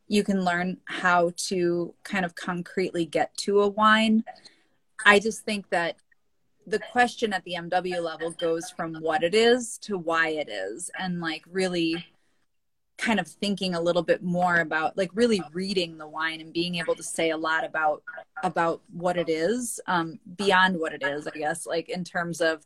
you 0.07 0.23
can 0.23 0.43
learn 0.43 0.77
how 0.85 1.31
to 1.37 1.93
kind 2.03 2.25
of 2.25 2.35
concretely 2.35 3.05
get 3.05 3.35
to 3.37 3.61
a 3.61 3.67
wine. 3.67 4.23
I 5.05 5.19
just 5.19 5.45
think 5.45 5.69
that 5.69 5.95
the 6.67 6.79
question 6.79 7.31
at 7.31 7.43
the 7.45 7.53
MW 7.53 8.03
level 8.03 8.31
goes 8.31 8.69
from 8.71 8.95
what 8.95 9.23
it 9.23 9.33
is 9.33 9.77
to 9.83 9.97
why 9.97 10.29
it 10.29 10.49
is 10.49 10.89
and 10.99 11.21
like 11.21 11.43
really 11.49 12.05
kind 12.99 13.19
of 13.19 13.27
thinking 13.27 13.75
a 13.75 13.81
little 13.81 14.03
bit 14.03 14.21
more 14.21 14.59
about 14.59 14.97
like 14.97 15.09
really 15.13 15.41
reading 15.53 15.97
the 15.97 16.07
wine 16.07 16.41
and 16.41 16.51
being 16.51 16.75
able 16.75 16.93
to 16.93 17.01
say 17.01 17.29
a 17.29 17.37
lot 17.37 17.63
about 17.63 18.03
about 18.43 18.81
what 18.91 19.15
it 19.15 19.29
is 19.29 19.79
um 19.87 20.19
beyond 20.35 20.77
what 20.77 20.93
it 20.93 21.01
is 21.01 21.25
i 21.25 21.31
guess 21.31 21.65
like 21.65 21.87
in 21.87 22.03
terms 22.03 22.41
of 22.41 22.65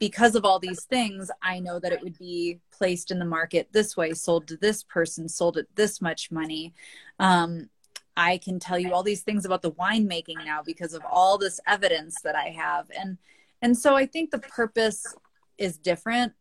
because 0.00 0.34
of 0.34 0.44
all 0.44 0.58
these 0.58 0.82
things 0.84 1.30
i 1.40 1.60
know 1.60 1.78
that 1.78 1.92
it 1.92 2.02
would 2.02 2.18
be 2.18 2.58
placed 2.72 3.12
in 3.12 3.20
the 3.20 3.24
market 3.24 3.68
this 3.70 3.96
way 3.96 4.12
sold 4.12 4.48
to 4.48 4.56
this 4.56 4.82
person 4.82 5.28
sold 5.28 5.56
at 5.56 5.66
this 5.76 6.02
much 6.02 6.32
money. 6.32 6.74
Um 7.20 7.70
i 8.16 8.38
can 8.38 8.58
tell 8.58 8.78
you 8.78 8.92
all 8.92 9.04
these 9.04 9.22
things 9.22 9.44
about 9.44 9.62
the 9.62 9.72
winemaking 9.72 10.44
now 10.44 10.62
because 10.64 10.94
of 10.94 11.02
all 11.08 11.38
this 11.38 11.60
evidence 11.66 12.20
that 12.22 12.34
i 12.34 12.48
have. 12.48 12.90
And 12.98 13.18
and 13.62 13.78
so 13.78 13.94
i 13.94 14.04
think 14.04 14.32
the 14.32 14.40
purpose 14.40 15.14
is 15.58 15.78
different 15.78 16.32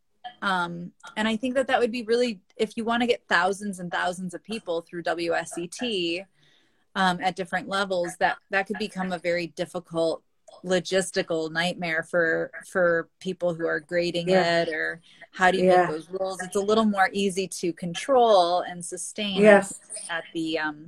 um, 0.41 0.91
and 1.15 1.27
I 1.27 1.35
think 1.37 1.55
that 1.55 1.67
that 1.67 1.79
would 1.79 1.91
be 1.91 2.03
really, 2.03 2.39
if 2.57 2.75
you 2.77 2.83
want 2.83 3.01
to 3.01 3.07
get 3.07 3.23
thousands 3.29 3.79
and 3.79 3.91
thousands 3.91 4.33
of 4.33 4.43
people 4.43 4.81
through 4.81 5.03
WSET 5.03 6.25
um, 6.95 7.19
at 7.21 7.35
different 7.35 7.67
levels, 7.67 8.15
that 8.17 8.37
that 8.49 8.67
could 8.67 8.77
become 8.77 9.11
a 9.11 9.17
very 9.19 9.47
difficult 9.47 10.21
logistical 10.63 11.51
nightmare 11.51 12.03
for 12.03 12.51
for 12.71 13.09
people 13.19 13.53
who 13.53 13.65
are 13.65 13.79
grading 13.79 14.29
Yeah. 14.29 14.61
it 14.61 14.69
or 14.69 15.01
how 15.31 15.49
do 15.51 15.57
you 15.57 15.65
Yeah. 15.65 15.81
make 15.81 15.89
those 15.89 16.09
rules 16.09 16.41
it's 16.43 16.55
a 16.55 16.61
little 16.61 16.85
more 16.85 17.09
easy 17.11 17.47
to 17.47 17.73
control 17.73 18.59
and 18.61 18.85
sustain 18.85 19.41
Yes. 19.41 19.79
at 20.09 20.23
the 20.33 20.59
um 20.59 20.85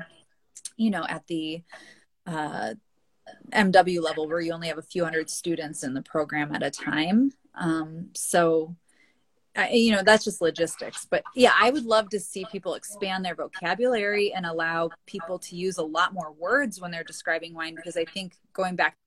you 0.77 0.91
know 0.91 1.03
at 1.09 1.25
the 1.27 1.63
uh 2.27 2.75
mw 3.51 4.01
level 4.03 4.27
where 4.27 4.39
you 4.39 4.53
only 4.53 4.67
have 4.67 4.77
a 4.77 4.83
few 4.83 5.03
hundred 5.03 5.29
students 5.29 5.83
in 5.83 5.93
the 5.95 6.01
program 6.03 6.53
at 6.53 6.61
a 6.63 6.69
time 6.69 7.31
um 7.55 8.09
so 8.13 8.75
I, 9.55 9.69
you 9.69 9.91
know 9.91 10.03
that's 10.03 10.25
just 10.25 10.41
logistics. 10.41 11.07
But 11.09 11.23
yeah 11.35 11.53
i 11.59 11.69
would 11.69 11.85
love 11.85 12.09
to 12.09 12.19
see 12.19 12.45
people 12.51 12.73
expand 12.75 13.23
their 13.23 13.35
vocabulary 13.35 14.33
and 14.33 14.45
allow 14.45 14.89
people 15.05 15.39
to 15.39 15.55
use 15.55 15.77
a 15.77 15.83
lot 15.83 16.13
more 16.13 16.31
words 16.33 16.81
when 16.81 16.91
they're 16.91 17.03
describing 17.03 17.53
wine 17.53 17.75
because 17.75 17.97
i 17.97 18.05
think 18.05 18.33
going 18.53 18.75
back 18.75 18.97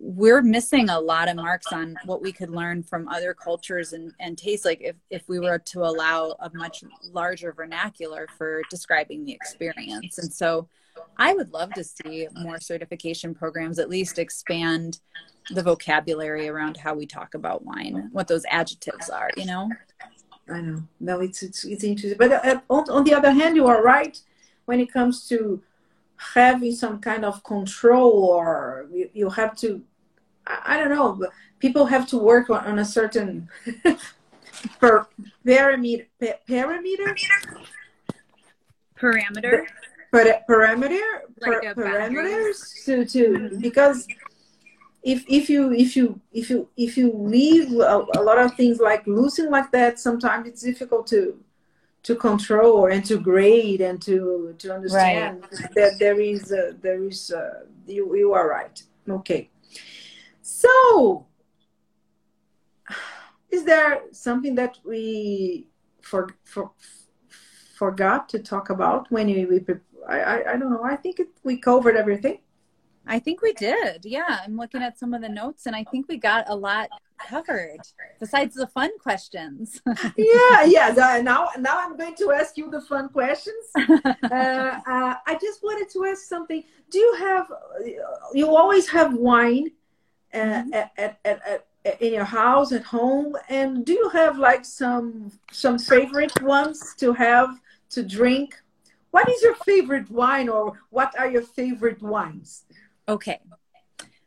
we're 0.00 0.40
missing 0.40 0.88
a 0.88 0.98
lot 0.98 1.28
of 1.28 1.36
marks 1.36 1.72
on 1.72 1.94
what 2.06 2.22
we 2.22 2.32
could 2.32 2.48
learn 2.48 2.82
from 2.82 3.06
other 3.08 3.34
cultures 3.34 3.92
and, 3.92 4.12
and 4.18 4.38
taste 4.38 4.64
like 4.64 4.80
if, 4.80 4.96
if 5.10 5.28
we 5.28 5.38
were 5.38 5.58
to 5.58 5.82
allow 5.84 6.34
a 6.40 6.50
much 6.54 6.82
larger 7.12 7.52
vernacular 7.52 8.26
for 8.38 8.62
describing 8.70 9.24
the 9.24 9.32
experience. 9.32 10.18
And 10.18 10.32
so 10.32 10.68
i 11.18 11.32
would 11.34 11.52
love 11.52 11.72
to 11.72 11.84
see 11.84 12.28
more 12.36 12.60
certification 12.60 13.34
programs 13.34 13.78
at 13.78 13.88
least 13.88 14.18
expand 14.18 15.00
the 15.50 15.62
vocabulary 15.62 16.48
around 16.48 16.76
how 16.76 16.94
we 16.94 17.06
talk 17.06 17.34
about 17.34 17.64
wine 17.64 18.08
what 18.12 18.28
those 18.28 18.44
adjectives 18.50 19.08
are 19.10 19.30
you 19.36 19.46
know 19.46 19.68
I 20.50 20.60
know. 20.60 20.82
No, 20.98 21.20
it's 21.20 21.42
it's, 21.42 21.64
it's 21.64 21.84
interesting. 21.84 22.18
But 22.18 22.32
uh, 22.32 22.60
on, 22.68 22.90
on 22.90 23.04
the 23.04 23.14
other 23.14 23.30
hand, 23.30 23.56
you 23.56 23.66
are 23.66 23.82
right 23.82 24.18
when 24.64 24.80
it 24.80 24.92
comes 24.92 25.28
to 25.28 25.62
having 26.16 26.72
some 26.74 27.00
kind 27.00 27.24
of 27.24 27.42
control, 27.44 28.24
or 28.24 28.86
you, 28.92 29.10
you 29.12 29.30
have 29.30 29.56
to. 29.58 29.82
I, 30.46 30.74
I, 30.74 30.78
don't 30.78 30.90
know. 30.90 31.28
People 31.58 31.86
have 31.86 32.06
to 32.08 32.18
work 32.18 32.50
on, 32.50 32.64
on 32.64 32.78
a 32.78 32.84
certain 32.84 33.48
per 34.80 35.06
parameter. 35.46 36.06
parameter. 36.48 37.16
Parameter. 38.98 39.66
Per, 40.10 40.40
parameter. 40.48 41.00
Like 41.40 41.62
per, 41.62 41.74
parameters 41.74 42.84
to 42.84 43.04
to 43.04 43.58
because 43.60 44.06
if 45.02 45.24
if 45.28 45.48
you 45.48 45.72
if 45.72 45.96
you 45.96 46.20
if 46.32 46.50
you 46.50 46.68
if 46.76 46.96
you 46.96 47.12
leave 47.12 47.72
a, 47.72 48.06
a, 48.16 48.22
lot 48.22 48.38
of 48.38 48.54
things 48.54 48.78
like 48.78 49.06
losing 49.06 49.50
like 49.50 49.70
that 49.72 49.98
sometimes 49.98 50.46
it's 50.46 50.62
difficult 50.62 51.06
to 51.06 51.42
to 52.02 52.14
control 52.16 52.72
or 52.72 52.90
integrate 52.90 53.80
and 53.80 54.00
to 54.02 54.54
to 54.58 54.74
understand 54.74 55.42
right. 55.42 55.74
that 55.74 55.98
there 55.98 56.20
is 56.20 56.52
a, 56.52 56.76
there 56.80 57.04
is 57.04 57.30
a, 57.30 57.62
you 57.86 58.14
you 58.14 58.32
are 58.32 58.48
right 58.48 58.82
okay 59.08 59.48
so 60.42 61.26
is 63.50 63.64
there 63.64 64.02
something 64.12 64.54
that 64.54 64.78
we 64.84 65.66
for, 66.02 66.28
for 66.44 66.72
forgot 67.74 68.28
to 68.28 68.38
talk 68.38 68.68
about 68.68 69.10
when 69.10 69.26
we, 69.26 69.46
we 69.46 69.58
I, 70.08 70.20
I, 70.20 70.52
I 70.52 70.56
don't 70.56 70.70
know 70.70 70.84
i 70.84 70.96
think 70.96 71.20
it, 71.20 71.28
we 71.44 71.56
covered 71.56 71.96
everything 71.96 72.38
I 73.06 73.18
think 73.18 73.42
we 73.42 73.52
did. 73.54 74.04
Yeah, 74.04 74.40
I'm 74.44 74.56
looking 74.56 74.82
at 74.82 74.98
some 74.98 75.14
of 75.14 75.22
the 75.22 75.28
notes, 75.28 75.66
and 75.66 75.74
I 75.74 75.84
think 75.84 76.06
we 76.08 76.16
got 76.16 76.44
a 76.48 76.54
lot 76.54 76.90
covered. 77.18 77.80
Besides 78.18 78.54
the 78.54 78.66
fun 78.68 78.90
questions. 78.98 79.80
yeah, 80.16 80.64
yeah. 80.64 81.20
Now, 81.22 81.48
now 81.58 81.80
I'm 81.80 81.96
going 81.96 82.14
to 82.16 82.32
ask 82.32 82.56
you 82.56 82.70
the 82.70 82.80
fun 82.82 83.08
questions. 83.08 83.66
uh, 83.76 84.14
uh, 84.30 85.14
I 85.26 85.38
just 85.40 85.62
wanted 85.62 85.90
to 85.90 86.04
ask 86.06 86.22
something. 86.22 86.62
Do 86.90 86.98
you 86.98 87.14
have? 87.16 87.46
You 88.34 88.54
always 88.54 88.88
have 88.88 89.14
wine 89.14 89.70
uh, 90.32 90.38
mm-hmm. 90.38 90.74
at, 90.74 90.92
at, 90.96 91.18
at, 91.24 91.66
at, 91.84 92.02
in 92.02 92.12
your 92.12 92.24
house 92.24 92.72
at 92.72 92.84
home, 92.84 93.36
and 93.48 93.84
do 93.84 93.92
you 93.92 94.08
have 94.10 94.38
like 94.38 94.64
some 94.64 95.32
some 95.50 95.78
favorite 95.78 96.40
ones 96.42 96.94
to 96.98 97.12
have 97.12 97.58
to 97.90 98.02
drink? 98.02 98.59
What 99.10 99.28
is 99.28 99.42
your 99.42 99.54
favorite 99.56 100.10
wine, 100.10 100.48
or 100.48 100.78
what 100.90 101.18
are 101.18 101.28
your 101.28 101.42
favorite 101.42 102.00
wines? 102.02 102.64
Okay. 103.08 103.40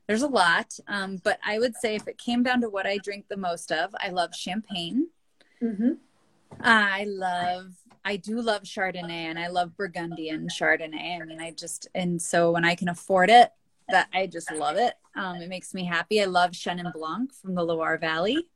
There's 0.08 0.22
a 0.22 0.28
lot, 0.28 0.78
um, 0.88 1.22
but 1.24 1.39
I 1.46 1.60
would 1.60 1.76
say 1.78 1.96
if 1.96 2.08
it 2.10 2.17
came 2.17 2.43
down 2.43 2.60
to 2.62 2.69
what 2.69 2.86
I 2.86 2.98
drink 2.98 3.28
the 3.30 3.38
most 3.38 3.72
of, 3.72 3.96
I 4.00 4.10
love 4.10 4.36
champagne. 4.36 5.08
Mm-hmm. 5.62 5.93
I 6.60 7.06
love, 7.08 7.72
I 8.04 8.17
do 8.17 8.41
love 8.41 8.63
Chardonnay, 8.63 9.10
and 9.10 9.39
I 9.39 9.48
love 9.48 9.78
Burgundian 9.78 10.50
Chardonnay. 10.50 11.22
I 11.22 11.26
mean, 11.26 11.39
I 11.39 11.52
just, 11.52 11.88
and 11.96 12.22
so 12.22 12.52
when 12.52 12.65
I 12.65 12.76
can 12.76 12.89
afford 12.89 13.30
it, 13.30 13.52
that 13.89 14.10
I 14.13 14.28
just 14.28 14.52
love 14.52 14.76
it. 14.76 14.93
Um, 15.15 15.38
it 15.38 15.48
makes 15.48 15.74
me 15.74 15.86
happy. 15.86 16.22
I 16.22 16.26
love 16.26 16.52
Chenin 16.52 16.91
Blanc 16.93 17.34
from 17.34 17.56
the 17.56 17.63
Loire 17.63 17.98
Valley 17.98 18.48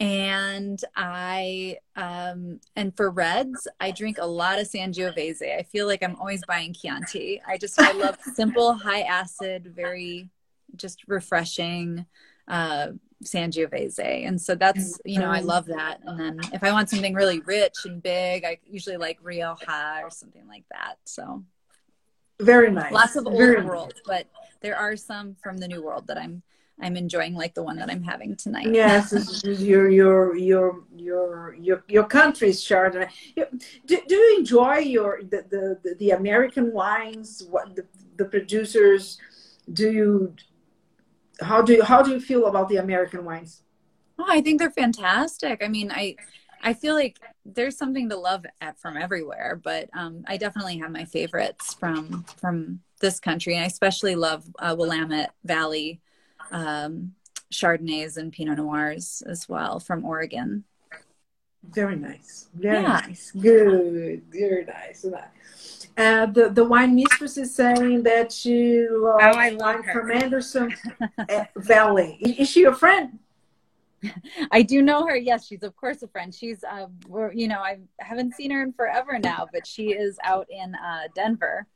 and 0.00 0.82
I 0.96 1.78
um 1.96 2.60
and 2.76 2.96
for 2.96 3.10
reds, 3.10 3.68
I 3.80 3.90
drink 3.90 4.18
a 4.20 4.26
lot 4.26 4.58
of 4.58 4.68
Sangiovese. 4.68 5.58
I 5.58 5.62
feel 5.62 5.86
like 5.86 6.02
I'm 6.02 6.16
always 6.16 6.44
buying 6.46 6.72
Chianti. 6.72 7.40
I 7.46 7.58
just 7.58 7.80
I 7.80 7.92
love 7.92 8.18
simple, 8.34 8.74
high 8.74 9.02
acid, 9.02 9.72
very 9.74 10.28
just 10.76 11.02
refreshing 11.06 12.06
uh 12.48 12.88
Sangiovese. 13.24 14.26
And 14.26 14.40
so 14.40 14.54
that's 14.54 15.00
you 15.04 15.20
know, 15.20 15.30
I 15.30 15.40
love 15.40 15.66
that. 15.66 16.00
And 16.04 16.18
then 16.18 16.40
if 16.52 16.64
I 16.64 16.72
want 16.72 16.90
something 16.90 17.14
really 17.14 17.40
rich 17.40 17.76
and 17.84 18.02
big, 18.02 18.44
I 18.44 18.58
usually 18.66 18.96
like 18.96 19.18
Rioja 19.22 20.00
or 20.02 20.10
something 20.10 20.46
like 20.48 20.64
that. 20.72 20.96
So 21.04 21.44
very 22.40 22.70
nice. 22.70 22.92
Lots 22.92 23.16
of 23.16 23.26
old 23.26 23.36
very 23.36 23.62
world, 23.62 23.92
nice. 23.94 24.02
but 24.06 24.26
there 24.60 24.76
are 24.76 24.96
some 24.96 25.36
from 25.42 25.58
the 25.58 25.68
new 25.68 25.82
world 25.82 26.06
that 26.08 26.18
I'm 26.18 26.42
I'm 26.82 26.96
enjoying 26.96 27.34
like 27.34 27.54
the 27.54 27.62
one 27.62 27.76
that 27.76 27.88
I'm 27.88 28.02
having 28.02 28.36
tonight. 28.36 28.68
Yes, 28.72 29.42
your 29.44 29.88
your 29.88 30.36
your 30.36 30.84
your 30.96 31.54
your 31.54 31.84
your 31.88 32.04
country's 32.04 32.62
Chardonnay. 32.62 33.08
Do, 33.86 33.98
do 34.08 34.14
you 34.14 34.38
enjoy 34.38 34.78
your 34.78 35.22
the, 35.22 35.78
the 35.82 35.94
the 35.94 36.10
American 36.10 36.72
wines? 36.72 37.44
What 37.48 37.76
the, 37.76 37.86
the 38.16 38.24
producers 38.24 39.18
do 39.72 39.90
you? 39.90 40.34
How 41.40 41.62
do 41.62 41.74
you 41.74 41.82
how 41.82 42.02
do 42.02 42.10
you 42.10 42.20
feel 42.20 42.46
about 42.46 42.68
the 42.68 42.76
American 42.76 43.24
wines? 43.24 43.62
Oh, 44.18 44.26
I 44.28 44.40
think 44.40 44.58
they're 44.58 44.70
fantastic. 44.70 45.62
I 45.64 45.68
mean, 45.68 45.90
I 45.90 46.16
I 46.62 46.74
feel 46.74 46.94
like 46.94 47.18
there's 47.44 47.76
something 47.76 48.08
to 48.08 48.16
love 48.16 48.46
at 48.60 48.78
from 48.78 48.96
everywhere, 48.96 49.60
but 49.62 49.88
um, 49.94 50.24
I 50.26 50.36
definitely 50.36 50.78
have 50.78 50.90
my 50.90 51.04
favorites 51.04 51.74
from 51.74 52.24
from 52.40 52.80
this 53.00 53.18
country, 53.20 53.54
and 53.54 53.64
I 53.64 53.66
especially 53.66 54.14
love 54.14 54.44
uh, 54.58 54.74
Willamette 54.78 55.32
Valley 55.44 56.00
um, 56.52 57.14
Chardonnays 57.52 58.16
and 58.16 58.32
Pinot 58.32 58.58
Noirs 58.58 59.22
as 59.26 59.48
well 59.48 59.80
from 59.80 60.04
Oregon. 60.04 60.64
Very 61.68 61.96
nice. 61.96 62.48
Very 62.54 62.82
yeah. 62.82 63.00
nice. 63.06 63.30
Good. 63.30 64.22
Very 64.30 64.64
nice. 64.64 65.04
Uh, 65.96 66.26
the 66.26 66.48
the 66.48 66.64
wine 66.64 66.94
mistress 66.94 67.36
is 67.36 67.54
saying 67.54 68.02
that 68.02 68.32
she 68.32 68.86
loves 68.90 69.22
oh, 69.22 69.38
I 69.38 69.50
love 69.50 69.76
wine 69.76 69.82
her. 69.84 69.92
from 69.92 70.10
Anderson 70.10 70.74
uh, 71.18 71.44
Valley. 71.56 72.16
Is 72.20 72.48
she 72.48 72.64
a 72.64 72.74
friend? 72.74 73.18
I 74.50 74.62
do 74.62 74.82
know 74.82 75.06
her. 75.06 75.16
Yes, 75.16 75.46
she's 75.46 75.62
of 75.62 75.76
course 75.76 76.02
a 76.02 76.08
friend. 76.08 76.34
She's, 76.34 76.64
uh, 76.64 76.86
you 77.32 77.46
know, 77.46 77.60
I 77.60 77.78
haven't 78.00 78.34
seen 78.34 78.50
her 78.50 78.62
in 78.62 78.72
forever 78.72 79.18
now, 79.18 79.46
but 79.52 79.66
she 79.66 79.92
is 79.92 80.18
out 80.24 80.46
in 80.50 80.74
uh, 80.74 81.02
Denver, 81.14 81.66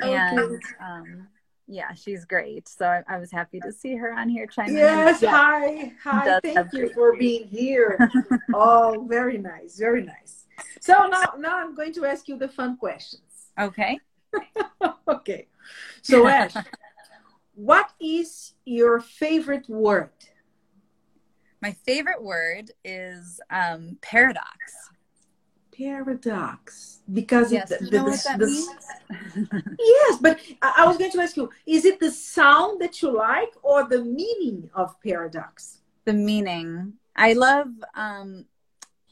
okay. 0.00 0.14
and 0.14 0.62
um, 0.80 1.28
yeah, 1.66 1.94
she's 1.94 2.24
great. 2.24 2.68
So 2.68 2.86
I, 2.86 3.02
I, 3.08 3.18
was 3.18 3.30
happy 3.30 3.58
to 3.60 3.72
see 3.72 3.96
her 3.96 4.12
on 4.12 4.28
here 4.28 4.46
chiming 4.46 4.76
yes, 4.76 5.22
in. 5.22 5.28
Yes, 5.28 5.34
hi, 5.34 5.92
hi. 6.02 6.40
Thank 6.40 6.72
you 6.72 6.90
for 6.92 7.16
being 7.16 7.48
here. 7.48 8.10
oh, 8.54 9.06
very 9.08 9.38
nice, 9.38 9.78
very 9.78 10.02
nice. 10.02 10.44
So 10.80 10.92
now, 11.06 11.34
now 11.38 11.58
I'm 11.58 11.74
going 11.74 11.92
to 11.94 12.04
ask 12.04 12.28
you 12.28 12.38
the 12.38 12.48
fun 12.48 12.76
questions. 12.76 13.22
Okay. 13.58 13.98
okay. 15.08 15.48
So 16.02 16.26
Ash, 16.28 16.54
what 17.54 17.90
is 18.00 18.54
your 18.64 19.00
favorite 19.00 19.68
word? 19.68 20.10
My 21.62 21.72
favorite 21.86 22.22
word 22.22 22.72
is 22.84 23.40
um, 23.50 23.96
paradox 24.02 24.74
paradox 25.76 27.00
because 27.12 27.52
yes, 27.52 27.70
it, 27.70 27.80
the, 27.80 27.90
the, 27.90 28.36
the, 28.38 29.74
yes 29.78 30.18
but 30.20 30.40
I, 30.62 30.86
was 30.86 30.96
going 30.96 31.10
to 31.10 31.20
ask 31.20 31.36
you 31.36 31.50
is 31.66 31.84
it 31.84 32.00
the 32.00 32.10
sound 32.10 32.80
that 32.80 33.02
you 33.02 33.14
like 33.14 33.52
or 33.62 33.88
the 33.88 34.04
meaning 34.04 34.70
of 34.74 34.94
paradox? 35.02 35.78
The 36.04 36.12
meaning. 36.12 36.94
I 37.16 37.32
love 37.32 37.68
um 37.94 38.46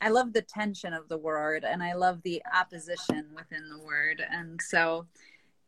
i 0.00 0.08
love 0.08 0.32
the 0.32 0.42
tension 0.42 0.92
of 0.92 1.08
the 1.08 1.16
word 1.16 1.64
and 1.64 1.82
i 1.82 1.94
love 1.94 2.20
the 2.22 2.42
opposition 2.52 3.26
within 3.34 3.68
the 3.70 3.78
word 3.78 4.22
and 4.30 4.60
so 4.60 5.06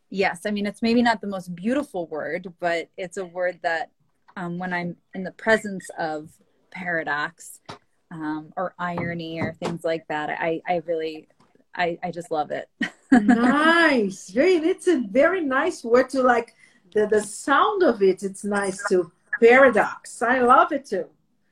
yes 0.09 0.41
i 0.45 0.51
mean 0.51 0.65
it's 0.65 0.81
maybe 0.81 1.01
not 1.01 1.21
the 1.21 1.27
most 1.27 1.55
beautiful 1.55 2.05
word 2.07 2.51
but 2.59 2.89
it's 2.97 3.17
a 3.17 3.25
word 3.25 3.59
that 3.63 3.91
um, 4.35 4.59
when 4.59 4.73
i'm 4.73 4.97
in 5.13 5.23
the 5.23 5.31
presence 5.31 5.89
of 5.97 6.29
paradox 6.69 7.61
um, 8.11 8.53
or 8.55 8.73
irony 8.79 9.39
or 9.41 9.53
things 9.53 9.83
like 9.83 10.07
that. 10.07 10.29
I, 10.29 10.61
I 10.67 10.81
really, 10.85 11.27
I, 11.75 11.97
I 12.03 12.11
just 12.11 12.31
love 12.31 12.51
it. 12.51 12.69
nice. 13.11 14.29
Very, 14.29 14.55
it's 14.55 14.87
a 14.87 15.03
very 15.09 15.41
nice 15.41 15.83
word 15.83 16.09
to 16.11 16.23
like 16.23 16.55
the, 16.93 17.07
the 17.07 17.21
sound 17.21 17.83
of 17.83 18.01
it. 18.01 18.23
It's 18.23 18.43
nice 18.43 18.81
to 18.89 19.11
paradox. 19.41 20.21
I 20.21 20.39
love 20.39 20.71
it 20.71 20.85
too. 20.85 21.05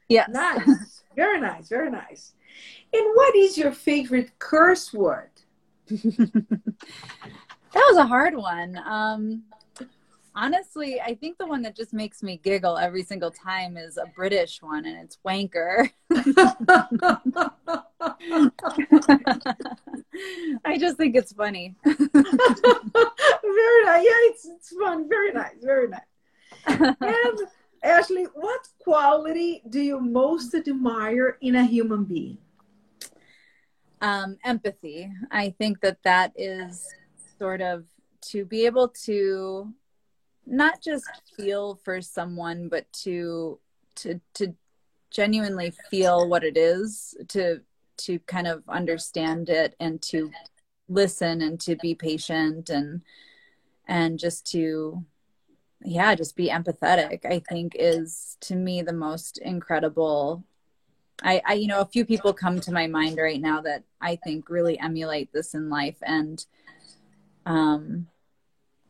Yeah. 0.10 0.26
Nice. 0.30 1.04
very 1.16 1.40
nice. 1.40 1.70
Very 1.70 1.92
nice. 1.92 2.34
And 2.94 3.06
what 3.16 3.36
is 3.36 3.58
your 3.58 3.72
favorite 3.72 4.38
curse 4.40 4.94
word? 4.94 5.30
that 5.88 6.44
was 7.74 7.98
a 7.98 8.06
hard 8.06 8.36
one. 8.36 8.80
Um, 8.86 9.44
Honestly, 10.36 11.00
I 11.00 11.14
think 11.14 11.38
the 11.38 11.46
one 11.46 11.62
that 11.62 11.76
just 11.76 11.94
makes 11.94 12.24
me 12.24 12.38
giggle 12.38 12.78
every 12.78 13.04
single 13.04 13.30
time 13.30 13.78
is 13.78 13.98
a 13.98 14.06
British 14.16 14.64
one, 14.64 14.86
and 14.86 14.98
it's 14.98 15.20
wanker. 15.24 15.90
I 20.66 20.78
just 20.80 20.98
think 20.98 21.16
it's 21.16 21.34
funny. 21.34 21.76
very 21.84 22.00
nice. 23.86 24.04
Yeah, 24.04 24.22
it's, 24.30 24.46
it's 24.46 24.76
fun. 24.76 25.08
Very 25.08 25.34
nice. 25.34 25.54
Very 25.62 25.88
nice. 25.90 26.02
And 26.66 27.40
Ashley, 27.84 28.26
what 28.34 28.68
quality 28.80 29.62
do 29.70 29.82
you 29.82 30.00
most 30.00 30.56
admire 30.56 31.38
in 31.42 31.56
a 31.56 31.66
human 31.66 32.06
being? 32.06 32.40
Um, 34.02 34.38
empathy. 34.44 35.12
I 35.30 35.54
think 35.60 35.82
that 35.82 35.98
that 36.04 36.34
is 36.36 36.88
sort 37.38 37.62
of 37.62 37.86
to 38.32 38.46
be 38.46 38.66
able 38.66 38.88
to 39.06 39.74
not 40.46 40.82
just 40.82 41.06
feel 41.36 41.80
for 41.84 42.02
someone 42.02 42.68
but 42.68 42.92
to 42.92 43.60
to 43.96 44.20
to 44.34 44.54
genuinely 45.12 45.72
feel 45.90 46.28
what 46.28 46.44
it 46.44 46.58
is 46.58 47.16
to 47.28 47.62
to 47.98 48.20
kind 48.20 48.48
of 48.48 48.64
understand 48.68 49.50
it 49.50 49.76
and 49.80 50.02
to 50.02 50.32
listen 50.90 51.42
and 51.42 51.60
to 51.60 51.76
be 51.78 51.96
patient 51.96 52.70
and 52.70 53.02
and 53.88 54.20
just 54.20 54.50
to 54.52 55.04
yeah 55.84 56.16
just 56.16 56.36
be 56.36 56.50
empathetic 56.50 57.26
i 57.26 57.40
think 57.50 57.76
is 57.78 58.38
to 58.40 58.56
me 58.56 58.82
the 58.82 58.94
most 58.94 59.38
incredible. 59.40 60.44
I, 61.22 61.42
I 61.46 61.54
you 61.54 61.68
know 61.68 61.80
a 61.80 61.86
few 61.86 62.06
people 62.06 62.34
come 62.34 62.60
to 62.62 62.72
my 62.72 62.88
mind 62.88 63.18
right 63.18 63.40
now 63.40 63.62
that 63.62 63.84
i 64.02 64.16
think 64.16 64.50
really 64.50 64.80
emulate 64.80 65.32
this 65.32 65.54
in 65.54 65.70
life 65.70 65.98
and 66.02 66.44
um 67.46 68.08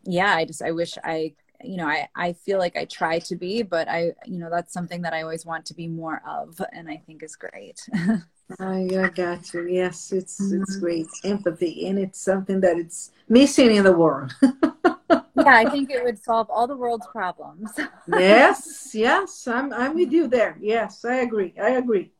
yeah 0.03 0.33
i 0.33 0.45
just 0.45 0.61
i 0.61 0.71
wish 0.71 0.97
i 1.03 1.33
you 1.63 1.77
know 1.77 1.87
i 1.87 2.07
i 2.15 2.33
feel 2.33 2.59
like 2.59 2.75
i 2.75 2.85
try 2.85 3.19
to 3.19 3.35
be 3.35 3.63
but 3.63 3.87
i 3.87 4.11
you 4.25 4.39
know 4.39 4.49
that's 4.49 4.73
something 4.73 5.01
that 5.01 5.13
i 5.13 5.21
always 5.21 5.45
want 5.45 5.65
to 5.65 5.73
be 5.73 5.87
more 5.87 6.21
of 6.27 6.59
and 6.71 6.89
i 6.89 6.97
think 7.05 7.23
is 7.23 7.35
great 7.35 7.79
I, 8.59 8.87
I 8.97 9.09
got 9.09 9.53
you. 9.53 9.67
Yes, 9.67 10.11
it's 10.11 10.39
mm-hmm. 10.39 10.61
it's 10.61 10.77
great 10.77 11.07
empathy, 11.23 11.87
and 11.87 11.97
it's 11.97 12.19
something 12.19 12.59
that 12.61 12.77
it's 12.77 13.11
missing 13.29 13.75
in 13.75 13.83
the 13.83 13.93
world. 13.93 14.33
yeah, 14.41 15.23
I 15.37 15.69
think 15.69 15.89
it 15.89 16.03
would 16.03 16.21
solve 16.23 16.49
all 16.49 16.67
the 16.67 16.75
world's 16.75 17.07
problems. 17.07 17.71
yes, 18.07 18.91
yes, 18.93 19.47
I'm 19.47 19.73
I'm 19.73 19.95
with 19.95 20.11
you 20.11 20.27
there. 20.27 20.57
Yes, 20.59 21.05
I 21.05 21.17
agree. 21.17 21.53
I 21.61 21.71
agree. 21.71 22.11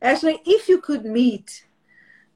Actually, 0.00 0.40
if 0.46 0.68
you 0.68 0.80
could 0.80 1.04
meet 1.04 1.66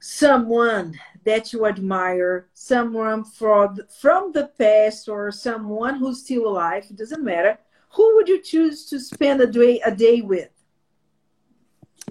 someone 0.02 0.98
that 1.24 1.52
you 1.52 1.64
admire, 1.64 2.48
someone 2.54 3.22
from 3.22 3.78
from 4.00 4.32
the 4.32 4.48
past, 4.58 5.08
or 5.08 5.30
someone 5.30 5.96
who's 5.96 6.24
still 6.24 6.48
alive, 6.48 6.84
it 6.90 6.96
doesn't 6.96 7.22
matter. 7.22 7.56
Who 7.90 8.16
would 8.16 8.28
you 8.28 8.42
choose 8.42 8.86
to 8.86 8.98
spend 8.98 9.40
a 9.40 9.46
day 9.46 9.80
a 9.84 9.94
day 9.94 10.20
with? 10.20 10.50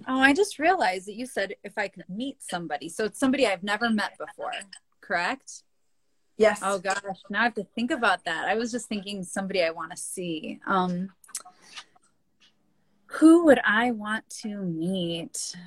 Oh, 0.07 0.19
I 0.19 0.33
just 0.33 0.57
realized 0.57 1.05
that 1.07 1.15
you 1.15 1.25
said 1.25 1.53
if 1.63 1.77
I 1.77 1.89
could 1.89 2.05
meet 2.07 2.41
somebody. 2.41 2.87
So 2.87 3.05
it's 3.05 3.19
somebody 3.19 3.45
I've 3.45 3.61
never 3.61 3.89
met 3.89 4.17
before, 4.17 4.53
correct? 5.01 5.63
Yes. 6.37 6.61
Oh 6.63 6.79
gosh, 6.79 7.19
now 7.29 7.41
I 7.41 7.43
have 7.43 7.55
to 7.55 7.67
think 7.75 7.91
about 7.91 8.23
that. 8.23 8.47
I 8.47 8.55
was 8.55 8.71
just 8.71 8.87
thinking 8.87 9.23
somebody 9.23 9.63
I 9.63 9.71
want 9.71 9.91
to 9.91 9.97
see. 9.97 10.59
Um 10.65 11.09
who 13.07 13.43
would 13.43 13.59
I 13.65 13.91
want 13.91 14.29
to 14.41 14.61
meet? 14.61 15.57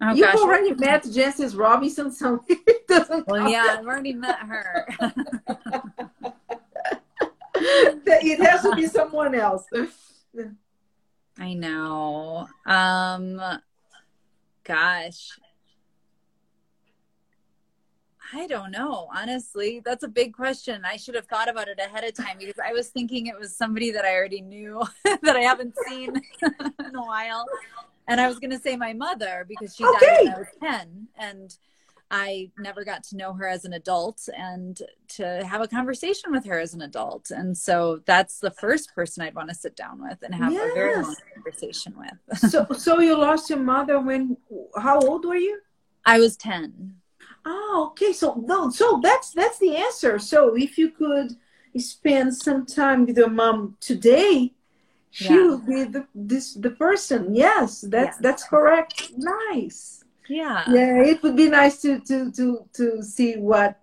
Oh, 0.00 0.14
You've 0.14 0.26
gosh, 0.32 0.36
already 0.36 0.74
met 0.74 1.02
Jancis 1.04 1.58
Robinson, 1.58 2.12
so 2.12 2.44
it 2.48 2.86
doesn't. 2.86 3.26
Well, 3.26 3.48
yeah, 3.48 3.78
I've 3.78 3.86
already 3.86 4.12
met 4.12 4.38
her. 4.38 4.86
it 7.54 8.40
has 8.40 8.62
to 8.62 8.76
be 8.76 8.86
someone 8.86 9.34
else. 9.34 9.64
I 11.38 11.54
know. 11.54 12.46
Um 12.66 13.40
gosh. 14.64 15.38
I 18.32 18.46
don't 18.46 18.70
know. 18.70 19.08
Honestly, 19.16 19.80
that's 19.84 20.04
a 20.04 20.08
big 20.08 20.34
question. 20.34 20.82
I 20.84 20.96
should 20.96 21.14
have 21.14 21.26
thought 21.26 21.48
about 21.48 21.68
it 21.68 21.80
ahead 21.80 22.04
of 22.04 22.12
time 22.14 22.36
because 22.38 22.58
I 22.62 22.72
was 22.72 22.88
thinking 22.88 23.26
it 23.26 23.38
was 23.38 23.56
somebody 23.56 23.90
that 23.92 24.04
I 24.04 24.14
already 24.14 24.42
knew 24.42 24.82
that 25.22 25.34
I 25.34 25.40
haven't 25.40 25.74
seen 25.88 26.20
in 26.42 26.94
a 26.94 27.02
while. 27.02 27.46
And 28.08 28.20
I 28.20 28.26
was 28.26 28.38
going 28.38 28.50
to 28.50 28.58
say 28.58 28.74
my 28.76 28.94
mother 28.94 29.44
because 29.48 29.76
she 29.76 29.84
okay. 29.84 30.06
died 30.06 30.24
when 30.24 30.34
I 30.34 30.38
was 30.38 30.48
10 30.60 31.08
and 31.18 31.56
I 32.10 32.50
never 32.58 32.84
got 32.84 33.02
to 33.04 33.16
know 33.16 33.34
her 33.34 33.46
as 33.46 33.66
an 33.66 33.74
adult 33.74 34.28
and 34.34 34.80
to 35.08 35.44
have 35.46 35.60
a 35.60 35.68
conversation 35.68 36.32
with 36.32 36.46
her 36.46 36.58
as 36.58 36.72
an 36.72 36.80
adult. 36.80 37.30
And 37.30 37.56
so 37.56 38.00
that's 38.06 38.40
the 38.40 38.50
first 38.50 38.94
person 38.94 39.22
I'd 39.22 39.34
want 39.34 39.50
to 39.50 39.54
sit 39.54 39.76
down 39.76 40.02
with 40.02 40.22
and 40.22 40.34
have 40.34 40.52
yes. 40.52 40.70
a 40.70 40.74
very 40.74 41.02
long 41.02 41.16
conversation 41.34 41.94
with. 41.98 42.38
so 42.50 42.66
so 42.76 43.00
you 43.00 43.16
lost 43.16 43.50
your 43.50 43.58
mother 43.58 44.00
when 44.00 44.38
how 44.76 44.98
old 45.00 45.26
were 45.26 45.36
you? 45.36 45.60
I 46.06 46.18
was 46.18 46.36
10. 46.38 46.94
Oh, 47.44 47.88
okay. 47.90 48.12
So 48.14 48.42
no, 48.46 48.70
so 48.70 49.00
that's 49.02 49.32
that's 49.32 49.58
the 49.58 49.76
answer. 49.76 50.18
So 50.18 50.56
if 50.56 50.78
you 50.78 50.90
could 50.90 51.36
spend 51.76 52.34
some 52.34 52.64
time 52.64 53.04
with 53.04 53.18
your 53.18 53.30
mom 53.30 53.76
today, 53.80 54.54
she 55.10 55.34
yeah. 55.34 55.42
will 55.42 55.58
be 55.58 55.84
the 55.84 56.06
this 56.14 56.54
the 56.54 56.70
person. 56.70 57.34
Yes, 57.34 57.80
that's 57.80 58.16
yeah. 58.16 58.22
that's 58.22 58.44
correct. 58.44 59.12
Nice 59.16 60.04
yeah 60.28 60.64
yeah 60.70 61.02
it 61.02 61.22
would 61.22 61.36
be 61.36 61.48
nice 61.48 61.80
to 61.80 61.98
to 62.00 62.30
to 62.30 62.64
to 62.72 63.02
see 63.02 63.36
what 63.36 63.82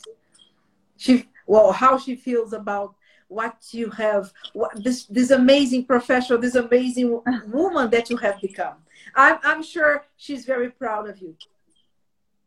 she 0.97 1.27
well 1.47 1.71
how 1.71 1.97
she 1.97 2.15
feels 2.15 2.53
about 2.53 2.95
what 3.27 3.57
you 3.71 3.89
have 3.89 4.31
what 4.53 4.71
this 4.83 5.05
this 5.05 5.31
amazing 5.31 5.83
professional 5.83 6.39
this 6.39 6.55
amazing 6.55 7.19
woman 7.47 7.89
that 7.89 8.09
you 8.09 8.17
have 8.17 8.39
become 8.41 8.75
i'm 9.15 9.39
i'm 9.43 9.63
sure 9.63 10.05
she's 10.17 10.45
very 10.45 10.69
proud 10.69 11.09
of 11.09 11.17
you 11.19 11.35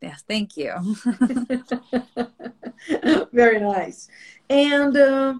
yes 0.01 0.23
thank 0.27 0.55
you 0.55 0.73
very 3.33 3.59
nice 3.59 4.07
and 4.49 4.95
uh, 4.95 5.33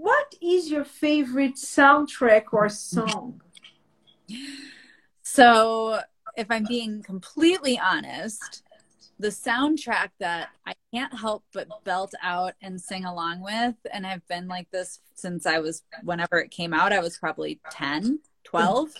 what 0.00 0.34
is 0.40 0.70
your 0.70 0.84
favorite 0.84 1.56
soundtrack 1.56 2.44
or 2.52 2.68
song 2.68 3.40
so 5.22 6.00
if 6.36 6.50
I'm 6.50 6.64
being 6.64 7.02
completely 7.02 7.78
honest, 7.78 8.62
the 9.18 9.28
soundtrack 9.28 10.08
that 10.18 10.48
I 10.66 10.74
can't 10.92 11.16
help 11.16 11.44
but 11.52 11.68
belt 11.84 12.14
out 12.22 12.54
and 12.62 12.80
sing 12.80 13.04
along 13.04 13.42
with, 13.42 13.74
and 13.92 14.06
I've 14.06 14.26
been 14.28 14.48
like 14.48 14.70
this 14.70 15.00
since 15.14 15.46
I 15.46 15.58
was, 15.58 15.82
whenever 16.02 16.38
it 16.38 16.50
came 16.50 16.72
out, 16.72 16.92
I 16.92 17.00
was 17.00 17.18
probably 17.18 17.60
10, 17.70 18.20
12, 18.44 18.90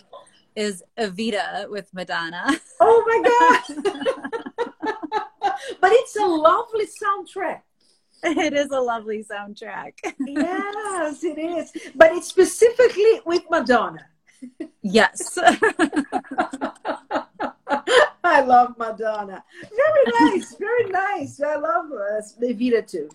is 0.57 0.83
Evita 0.99 1.71
with 1.71 1.93
Madonna. 1.95 2.47
Oh 2.81 3.05
my 3.07 3.23
God. 3.29 4.07
but 5.81 5.93
it's 5.93 6.17
a 6.17 6.27
lovely 6.27 6.87
soundtrack. 6.87 7.63
It 8.47 8.53
is 8.53 8.71
a 8.71 8.81
lovely 8.81 9.25
soundtrack. 9.25 9.95
yes, 10.19 11.25
it 11.25 11.39
is. 11.39 11.73
But 11.95 12.13
it's 12.13 12.29
specifically 12.29 13.21
with 13.25 13.45
Madonna. 13.49 14.07
Yes. 14.83 15.39
I 18.23 18.43
love 18.43 18.77
Madonna. 18.79 19.43
Very 19.63 20.05
nice, 20.21 20.55
very 20.57 20.91
nice. 20.91 21.41
I 21.41 21.57
love 21.57 21.87
uh, 21.93 22.21
too. 22.83 23.09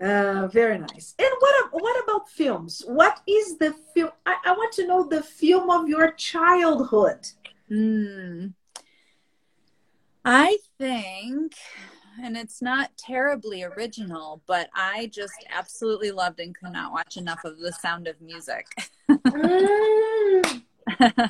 Uh, 0.00 0.48
very 0.48 0.78
nice. 0.78 1.14
And 1.18 1.30
what 1.38 1.54
what 1.72 2.04
about 2.04 2.28
films? 2.28 2.82
What 2.86 3.20
is 3.26 3.58
the 3.58 3.74
film? 3.94 4.10
I, 4.26 4.36
I 4.46 4.52
want 4.52 4.72
to 4.74 4.86
know 4.86 5.04
the 5.04 5.22
film 5.22 5.70
of 5.70 5.88
your 5.88 6.12
childhood. 6.12 7.28
Mm. 7.70 8.54
I 10.24 10.58
think, 10.78 11.54
and 12.22 12.36
it's 12.36 12.62
not 12.62 12.96
terribly 12.96 13.62
original, 13.62 14.42
but 14.46 14.68
I 14.74 15.10
just 15.12 15.34
absolutely 15.50 16.10
loved 16.10 16.40
and 16.40 16.54
could 16.54 16.72
not 16.72 16.92
watch 16.92 17.16
enough 17.16 17.44
of 17.44 17.58
The 17.58 17.72
Sound 17.72 18.08
of 18.08 18.20
Music. 18.20 18.66
mm. 19.08 20.62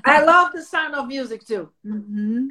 I 0.04 0.24
love 0.24 0.52
the 0.52 0.62
sound 0.62 0.94
of 0.94 1.06
music 1.06 1.46
too. 1.46 1.70
Mm-hmm. 1.86 2.48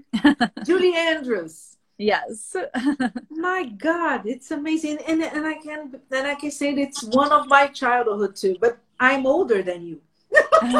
Julie 0.66 0.96
Andrews. 0.96 1.78
Yes. 1.98 2.56
my 3.30 3.66
God, 3.66 4.26
it's 4.26 4.52
amazing, 4.52 5.00
and 5.08 5.22
and 5.24 5.46
I 5.46 5.56
can 5.56 6.00
and 6.12 6.28
I 6.28 6.36
can 6.36 6.52
say 6.52 6.72
it's 6.74 7.04
one 7.04 7.32
of 7.32 7.48
my 7.48 7.68
childhood 7.68 8.36
too. 8.36 8.58
But 8.60 8.78
I'm 9.00 9.26
older 9.28 9.62
than 9.62 9.86
you. 9.86 10.02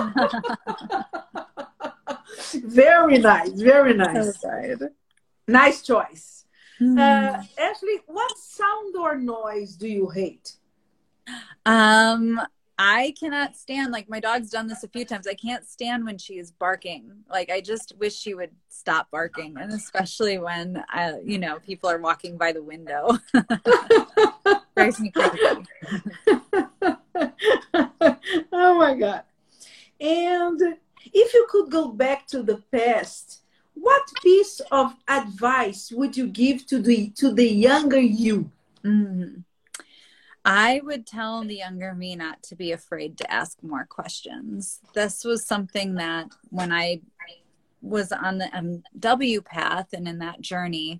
very 2.54 3.20
nice, 3.20 3.52
very 3.52 3.94
nice. 3.94 4.40
So 4.40 4.90
nice 5.48 5.82
choice. 5.82 6.43
Mm. 6.82 6.98
Uh, 6.98 7.44
Ashley, 7.60 8.02
what 8.08 8.38
sound 8.38 8.96
or 8.96 9.18
noise 9.18 9.76
do 9.76 9.88
you 9.88 10.10
hate? 10.10 10.58
Um, 11.66 12.42
I 12.78 13.14
cannot 13.20 13.56
stand 13.56 13.92
like 13.92 14.10
my 14.10 14.20
dog's 14.20 14.50
done 14.50 14.68
this 14.68 14.84
a 14.84 14.88
few 14.88 15.06
times. 15.06 15.28
I 15.28 15.36
can't 15.36 15.66
stand 15.68 16.06
when 16.06 16.18
she 16.18 16.40
is 16.40 16.52
barking. 16.52 17.12
Like 17.30 17.52
I 17.52 17.62
just 17.62 17.94
wish 18.00 18.16
she 18.16 18.34
would 18.34 18.52
stop 18.70 19.12
barking, 19.12 19.56
and 19.60 19.72
especially 19.72 20.40
when 20.40 20.84
I, 20.90 21.12
uh, 21.12 21.18
you 21.24 21.38
know 21.38 21.60
people 21.60 21.90
are 21.90 22.00
walking 22.00 22.38
by 22.38 22.52
the 22.52 22.64
window. 22.64 23.20
Drives 24.76 25.00
me 25.00 25.12
crazy. 25.12 25.66
oh 28.52 28.76
my 28.76 28.96
god! 28.96 29.24
And 30.02 30.60
if 31.14 31.34
you 31.34 31.48
could 31.50 31.70
go 31.70 31.90
back 31.90 32.26
to 32.28 32.42
the 32.42 32.64
past, 32.72 33.43
what 33.84 34.04
piece 34.22 34.62
of 34.72 34.96
advice 35.10 35.92
would 35.92 36.16
you 36.16 36.28
give 36.28 36.66
to 36.68 36.80
the 36.80 37.10
to 37.18 37.34
the 37.34 37.50
younger 37.50 38.00
you? 38.00 38.50
Mm-hmm. 38.82 39.42
I 40.46 40.82
would 40.84 41.06
tell 41.06 41.44
the 41.44 41.56
younger 41.56 41.94
me 41.94 42.16
not 42.16 42.42
to 42.44 42.56
be 42.56 42.72
afraid 42.72 43.18
to 43.18 43.32
ask 43.32 43.62
more 43.62 43.86
questions. 43.86 44.80
This 44.94 45.26
was 45.26 45.46
something 45.46 45.96
that 45.96 46.28
when 46.50 46.72
I 46.72 47.02
was 47.82 48.14
on 48.14 48.38
the 48.38 48.80
MW 48.98 49.44
path 49.44 49.90
and 49.92 50.08
in 50.08 50.20
that 50.20 50.40
journey, 50.40 50.98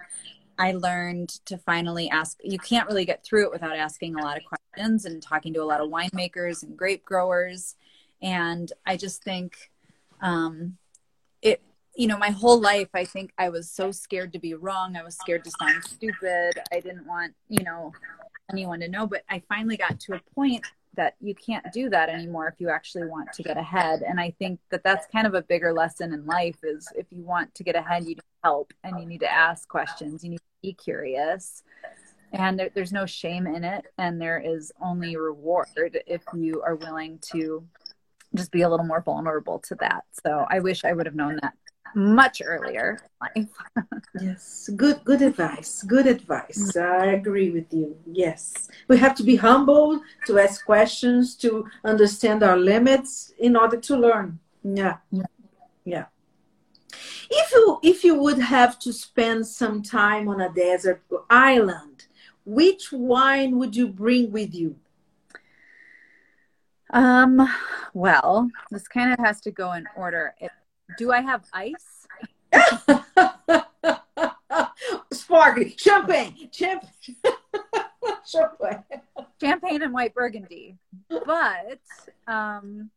I 0.60 0.74
learned 0.74 1.30
to 1.46 1.58
finally 1.58 2.10
ask. 2.10 2.38
You 2.44 2.60
can't 2.60 2.88
really 2.88 3.06
get 3.06 3.24
through 3.24 3.46
it 3.46 3.52
without 3.52 3.78
asking 3.78 4.16
a 4.16 4.24
lot 4.24 4.38
of 4.38 4.44
questions 4.44 5.06
and 5.06 5.24
talking 5.24 5.54
to 5.54 5.64
a 5.64 5.72
lot 5.72 5.80
of 5.80 5.90
winemakers 5.90 6.64
and 6.64 6.76
grape 6.76 7.06
growers. 7.06 7.76
And 8.22 8.72
I 8.86 8.98
just 8.98 9.24
think 9.24 9.72
um, 10.22 10.78
you 11.96 12.08
know, 12.08 12.18
my 12.18 12.32
whole 12.32 12.60
life, 12.60 12.90
I 12.94 13.06
think 13.06 13.32
I 13.38 13.50
was 13.50 13.70
so 13.70 13.92
scared 13.92 14.34
to 14.34 14.40
be 14.40 14.56
wrong. 14.56 14.96
I 14.96 15.04
was 15.04 15.16
scared 15.16 15.44
to 15.44 15.52
sound 15.52 15.84
stupid. 15.84 16.54
I 16.72 16.80
didn't 16.80 17.06
want, 17.06 17.34
you 17.50 17.64
know, 17.64 17.94
anyone 18.52 18.80
to 18.80 18.88
know. 18.88 19.06
But 19.06 19.24
I 19.30 19.44
finally 19.48 19.78
got 19.78 20.00
to 20.02 20.16
a 20.16 20.22
point 20.34 20.66
that 20.96 21.16
you 21.20 21.34
can't 21.34 21.66
do 21.74 21.90
that 21.90 22.10
anymore 22.10 22.48
if 22.48 22.60
you 22.60 22.70
actually 22.70 23.08
want 23.08 23.32
to 23.34 23.44
get 23.44 23.58
ahead. 23.58 24.02
And 24.02 24.20
I 24.20 24.32
think 24.40 24.60
that 24.70 24.84
that's 24.84 25.08
kind 25.08 25.26
of 25.26 25.34
a 25.34 25.42
bigger 25.42 25.74
lesson 25.74 26.14
in 26.14 26.26
life 26.26 26.58
is 26.64 26.88
if 26.96 27.08
you 27.12 27.24
want 27.24 27.54
to 27.56 27.64
get 27.64 27.76
ahead, 27.76 28.04
you 28.04 28.10
need 28.10 28.22
help 28.44 28.74
and 28.84 29.00
you 29.00 29.06
need 29.06 29.22
to 29.22 29.32
ask 29.32 29.68
questions. 29.68 30.24
You 30.24 30.32
need 30.32 30.38
to 30.38 30.44
be 30.62 30.74
curious. 30.74 31.64
And 32.32 32.60
there, 32.60 32.70
there's 32.74 32.94
no 32.94 33.06
shame 33.06 33.48
in 33.48 33.64
it. 33.64 33.86
And 33.98 34.20
there 34.20 34.40
is 34.40 34.72
only 34.82 35.16
reward 35.16 35.68
if 36.08 36.24
you 36.36 36.62
are 36.64 36.76
willing 36.76 37.20
to 37.32 37.64
just 38.36 38.52
be 38.52 38.62
a 38.64 38.70
little 38.70 38.86
more 38.86 39.02
vulnerable 39.02 39.60
to 39.60 39.76
that. 39.76 40.06
So 40.24 40.46
I 40.50 40.60
wish 40.60 40.86
I 40.86 40.94
would 40.94 41.06
have 41.06 41.16
known 41.16 41.40
that 41.42 41.54
much 41.96 42.42
earlier 42.44 43.00
yes, 44.22 44.70
good 44.76 45.04
good 45.04 45.22
advice. 45.22 45.84
Good 45.84 46.08
advice. 46.08 46.76
I 46.76 47.06
agree 47.08 47.52
with 47.52 47.74
you. 47.74 47.98
Yes. 48.06 48.70
We 48.88 48.98
have 48.98 49.16
to 49.16 49.24
be 49.24 49.36
humble 49.36 50.02
to 50.28 50.40
ask 50.40 50.66
questions, 50.66 51.36
to 51.38 51.66
understand 51.84 52.44
our 52.44 52.58
limits 52.58 53.34
in 53.40 53.56
order 53.56 53.78
to 53.78 53.98
learn. 53.98 54.40
Yeah. 54.64 54.98
Yeah. 55.12 55.26
yeah. 55.86 56.06
If 57.30 57.52
you 57.52 57.80
if 57.84 58.04
you 58.04 58.16
would 58.16 58.40
have 58.40 58.78
to 58.80 58.94
spend 58.94 59.48
some 59.48 59.82
time 59.82 60.28
on 60.28 60.42
a 60.42 60.50
desert 60.50 61.02
island, 61.30 62.06
which 62.46 62.92
wine 62.92 63.58
would 63.58 63.76
you 63.76 63.88
bring 63.88 64.32
with 64.32 64.54
you? 64.54 64.76
Um, 66.92 67.50
well, 67.94 68.50
this 68.70 68.88
kind 68.88 69.12
of 69.12 69.20
has 69.26 69.42
to 69.42 69.52
go 69.52 69.74
in 69.74 69.88
order. 69.96 70.36
It, 70.40 70.52
do 70.98 71.12
I 71.12 71.22
have 71.22 71.46
ice? 71.54 72.08
Sparkly 75.12 75.76
champagne, 75.78 76.50
champagne, 76.52 76.90
champagne, 78.26 78.84
champagne 79.42 79.82
and 79.82 79.94
white 79.94 80.14
burgundy. 80.14 80.78
But 81.10 81.80
um, 82.28 82.92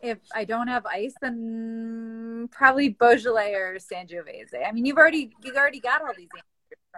if 0.00 0.18
I 0.34 0.44
don't 0.44 0.68
have 0.68 0.84
ice, 0.86 1.14
then 1.20 2.48
probably 2.52 2.90
Beaujolais 2.90 3.54
or 3.54 3.76
Sangiovese. 3.76 4.66
I 4.66 4.72
mean, 4.72 4.84
you've 4.84 4.98
already 4.98 5.32
you've 5.42 5.56
already 5.56 5.80
got 5.80 6.02
all 6.02 6.12
these 6.16 6.28
answers. 6.34 6.50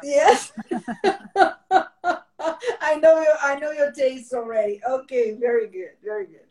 Yes. 0.03 0.53
I 2.81 2.97
know 2.97 3.21
your 3.21 3.35
I 3.41 3.59
know 3.61 3.71
your 3.71 3.93
taste 3.93 4.33
already. 4.33 4.81
Okay, 4.89 5.35
very 5.35 5.69
good, 5.69 5.93
very 6.03 6.27
good. 6.27 6.48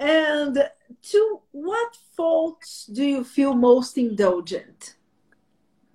And 0.00 0.66
to 1.10 1.40
what 1.52 1.96
faults 2.16 2.86
do 2.86 3.04
you 3.04 3.22
feel 3.22 3.54
most 3.54 3.98
indulgent? 3.98 4.96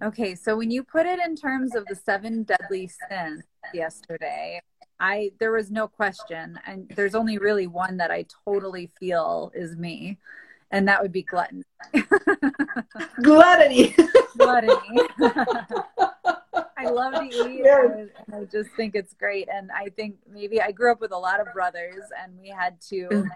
Okay, 0.04 0.36
so 0.36 0.56
when 0.56 0.70
you 0.70 0.84
put 0.84 1.08
it 1.08 1.20
in 1.26 1.36
terms 1.36 1.76
of 1.76 1.88
the 1.88 1.96
seven 1.96 2.44
deadly 2.44 2.88
sins 3.10 3.42
yesterday, 3.74 4.62
I 5.00 5.32
there 5.40 5.52
was 5.52 5.72
no 5.72 5.88
question, 5.88 6.60
and 6.68 6.88
there's 6.96 7.16
only 7.16 7.40
really 7.40 7.66
one 7.66 7.98
that 7.98 8.12
I 8.12 8.26
totally 8.46 8.92
feel 9.00 9.52
is 9.56 9.76
me, 9.76 10.20
and 10.70 10.88
that 10.88 11.02
would 11.02 11.12
be 11.12 11.24
gluttony. 11.24 11.64
gluttony. 13.24 13.96
gluttony. 14.38 15.00
I 16.78 16.90
love 16.92 17.14
to 17.16 17.50
eat, 17.50 17.66
and 17.66 18.12
I 18.32 18.44
just 18.46 18.70
think 18.78 18.94
it's 18.94 19.16
great. 19.16 19.50
And 19.52 19.72
I 19.72 19.90
think 19.90 20.18
maybe 20.32 20.62
I 20.62 20.72
grew 20.72 20.92
up 20.92 21.02
with 21.02 21.12
a 21.12 21.18
lot 21.18 21.40
of 21.40 21.52
brothers, 21.54 22.04
and 22.22 22.38
we 22.40 22.50
had 22.50 22.80
to 22.90 23.08
mm 23.12 23.30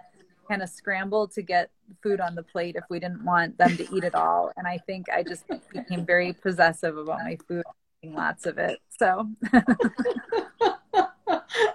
kind 0.49 0.63
of 0.63 0.69
scramble 0.69 1.27
to 1.27 1.41
get 1.41 1.69
food 2.01 2.19
on 2.19 2.35
the 2.35 2.43
plate 2.43 2.75
if 2.75 2.83
we 2.89 2.99
didn't 2.99 3.23
want 3.23 3.57
them 3.57 3.77
to 3.77 3.95
eat 3.95 4.03
it 4.03 4.15
all. 4.15 4.51
And 4.57 4.67
I 4.67 4.79
think 4.79 5.07
I 5.09 5.23
just 5.23 5.45
became 5.71 6.05
very 6.05 6.33
possessive 6.33 6.97
about 6.97 7.19
my 7.19 7.37
food, 7.47 7.63
eating 8.01 8.15
lots 8.15 8.45
of 8.45 8.57
it. 8.57 8.79
So 8.97 9.29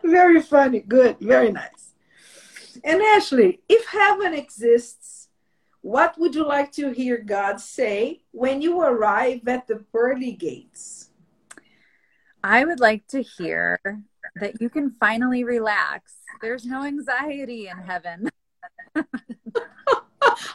very 0.04 0.42
funny, 0.42 0.80
good, 0.80 1.18
very 1.20 1.52
nice. 1.52 1.94
And 2.82 3.00
Ashley, 3.00 3.60
if 3.68 3.86
heaven 3.86 4.34
exists, 4.34 5.28
what 5.80 6.18
would 6.18 6.34
you 6.34 6.46
like 6.46 6.72
to 6.72 6.90
hear 6.90 7.18
God 7.18 7.60
say 7.60 8.22
when 8.32 8.60
you 8.60 8.80
arrive 8.80 9.46
at 9.46 9.68
the 9.68 9.76
pearly 9.92 10.32
gates? 10.32 11.10
I 12.42 12.64
would 12.64 12.80
like 12.80 13.06
to 13.08 13.22
hear 13.22 13.78
that 14.36 14.60
you 14.60 14.68
can 14.68 14.90
finally 14.98 15.44
relax. 15.44 16.14
There's 16.42 16.64
no 16.64 16.84
anxiety 16.84 17.68
in 17.68 17.78
heaven. 17.78 18.28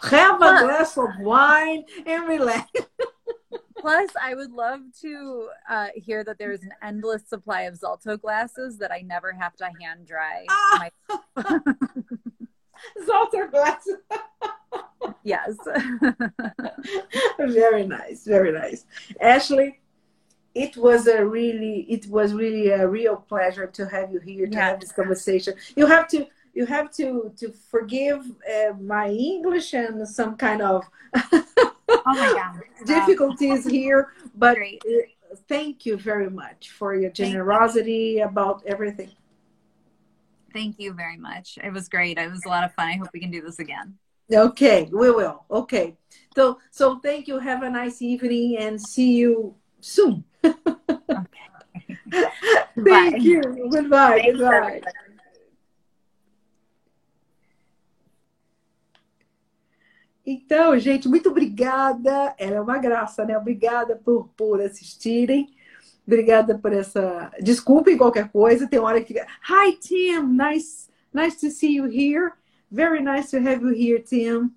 Have 0.10 0.36
a 0.38 0.64
glass 0.64 0.98
of 0.98 1.10
wine 1.20 1.86
and 2.06 2.28
relax. 2.28 2.70
Plus, 3.78 4.10
I 4.22 4.36
would 4.36 4.52
love 4.52 4.82
to 5.02 5.50
uh, 5.70 5.88
hear 5.96 6.24
that 6.26 6.38
there's 6.38 6.64
an 6.64 6.74
endless 6.84 7.24
supply 7.28 7.62
of 7.62 7.76
Zalto 7.76 8.20
glasses 8.20 8.78
that 8.80 8.92
I 8.92 9.02
never 9.02 9.32
have 9.32 9.56
to 9.58 9.70
hand 9.80 10.06
dry. 10.06 10.46
Ah! 10.50 10.90
My... 11.38 11.44
Zolto 13.08 13.50
glasses. 13.50 13.98
yes. 15.24 15.56
very 17.40 17.86
nice. 17.86 18.26
Very 18.26 18.52
nice. 18.52 18.86
Ashley, 19.22 19.80
it 20.56 20.76
was 20.76 21.08
a 21.08 21.26
really, 21.26 21.86
it 21.90 22.08
was 22.08 22.34
really 22.34 22.70
a 22.70 22.88
real 22.88 23.16
pleasure 23.16 23.68
to 23.68 23.86
have 23.88 24.12
you 24.12 24.20
here 24.20 24.48
to 24.48 24.54
yeah. 24.54 24.70
have 24.70 24.80
this 24.80 24.92
conversation. 24.92 25.54
You 25.76 25.86
have 25.86 26.08
to 26.10 26.28
you 26.54 26.66
have 26.66 26.92
to 26.92 27.32
to 27.38 27.52
forgive 27.72 28.22
uh, 28.26 28.74
my 28.80 29.10
English 29.10 29.74
and 29.74 30.08
some 30.08 30.36
kind 30.36 30.62
of 30.62 30.86
oh 31.90 32.60
difficulties 32.86 33.66
here. 33.66 34.14
But 34.36 34.58
uh, 34.58 35.36
thank 35.48 35.86
you 35.86 35.98
very 35.98 36.30
much 36.30 36.72
for 36.72 36.96
your 36.96 37.12
generosity 37.12 38.16
you. 38.18 38.26
about 38.26 38.64
everything. 38.66 39.12
Thank 40.54 40.80
you 40.80 40.94
very 40.94 41.18
much. 41.18 41.60
It 41.64 41.72
was 41.72 41.88
great. 41.90 42.18
It 42.18 42.30
was 42.30 42.46
a 42.46 42.50
lot 42.50 42.64
of 42.64 42.74
fun. 42.74 42.88
I 42.88 42.98
hope 42.98 43.10
we 43.14 43.20
can 43.20 43.32
do 43.32 43.42
this 43.42 43.60
again. 43.60 43.98
Okay, 44.32 44.90
we 44.92 45.12
will. 45.12 45.46
Okay. 45.50 45.96
So 46.36 46.60
so 46.72 47.00
thank 47.00 47.28
you. 47.28 47.40
Have 47.40 47.64
a 47.64 47.70
nice 47.70 48.02
evening 48.02 48.58
and 48.58 48.80
see 48.80 49.14
you 49.14 49.56
soon. 49.82 50.24
okay. 50.44 50.56
thank 52.12 53.14
Bye. 53.14 53.18
you. 53.18 53.42
Goodbye. 53.72 54.22
Thanks 54.24 54.40
Goodbye. 54.40 54.82
Então, 60.32 60.78
gente, 60.78 61.10
muito 61.10 61.30
obrigada. 61.30 62.36
Ela 62.38 62.58
é 62.58 62.62
uma 62.62 62.78
graça, 62.78 63.26
né? 63.26 63.36
Obrigada 63.36 63.96
por, 63.96 64.30
por 64.38 64.62
assistirem. 64.62 65.50
Obrigada 66.06 66.56
por 66.56 66.72
essa. 66.72 67.32
Desculpem 67.42 67.98
qualquer 67.98 68.30
coisa. 68.30 68.68
Tem 68.68 68.78
hora 68.78 69.02
que. 69.02 69.20
Hi, 69.20 69.74
Tim. 69.82 70.22
Nice, 70.28 70.88
nice 71.12 71.40
to 71.40 71.50
see 71.50 71.78
you 71.78 71.86
here. 71.86 72.34
Very 72.70 73.02
nice 73.02 73.32
to 73.32 73.38
have 73.38 73.64
you 73.64 73.74
here, 73.74 74.04
Tim. 74.04 74.52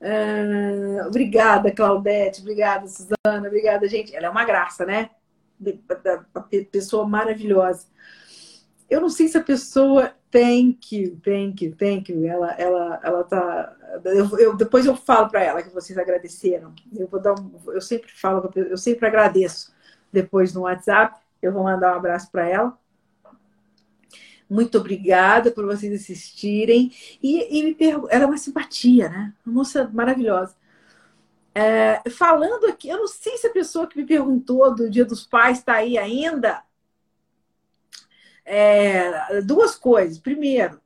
Uh, 0.00 1.08
obrigada, 1.08 1.72
Claudete. 1.72 2.42
Obrigada, 2.42 2.86
Suzana. 2.86 3.48
Obrigada, 3.48 3.88
gente. 3.88 4.14
Ela 4.14 4.26
é 4.26 4.30
uma 4.30 4.44
graça, 4.44 4.86
né? 4.86 5.10
Pessoa 6.70 7.04
maravilhosa. 7.04 7.88
Eu 8.88 9.00
não 9.00 9.08
sei 9.08 9.26
se 9.26 9.36
a 9.36 9.42
pessoa 9.42 10.14
Thank 10.36 10.94
you, 10.94 11.18
thank 11.24 11.64
you, 11.64 11.74
thank 11.74 12.12
you. 12.12 12.26
Ela, 12.26 12.52
ela, 12.58 13.00
ela 13.02 13.24
tá. 13.24 13.74
Eu, 14.04 14.38
eu 14.38 14.54
depois 14.54 14.84
eu 14.84 14.94
falo 14.94 15.30
para 15.30 15.42
ela 15.42 15.62
que 15.62 15.72
vocês 15.72 15.98
agradeceram. 15.98 16.74
Eu 16.94 17.08
vou 17.08 17.18
dar 17.18 17.32
um, 17.32 17.58
eu 17.68 17.80
sempre 17.80 18.10
falo, 18.12 18.52
eu 18.54 18.76
sempre 18.76 19.06
agradeço. 19.06 19.74
Depois 20.12 20.52
no 20.52 20.62
WhatsApp, 20.62 21.18
eu 21.40 21.50
vou 21.54 21.64
mandar 21.64 21.94
um 21.94 21.96
abraço 21.96 22.30
para 22.30 22.46
ela. 22.46 22.78
Muito 24.48 24.76
obrigada 24.76 25.50
por 25.50 25.64
vocês 25.64 26.02
assistirem. 26.02 26.92
E, 27.22 27.58
e 27.58 27.62
me 27.64 27.74
pergunto, 27.74 28.08
ela 28.10 28.24
é 28.24 28.26
uma 28.26 28.36
simpatia, 28.36 29.08
né? 29.08 29.32
Uma 29.46 29.54
moça 29.54 29.90
maravilhosa. 29.90 30.54
É, 31.54 32.02
falando 32.10 32.66
aqui, 32.66 32.90
eu 32.90 32.98
não 32.98 33.08
sei 33.08 33.38
se 33.38 33.46
a 33.46 33.52
pessoa 33.52 33.86
que 33.86 33.96
me 33.96 34.04
perguntou 34.04 34.74
do 34.74 34.90
Dia 34.90 35.06
dos 35.06 35.26
Pais 35.26 35.60
está 35.60 35.76
aí 35.76 35.96
ainda. 35.96 36.62
É, 38.48 39.42
duas 39.42 39.74
coisas. 39.74 40.18
Primeiro, 40.18 40.80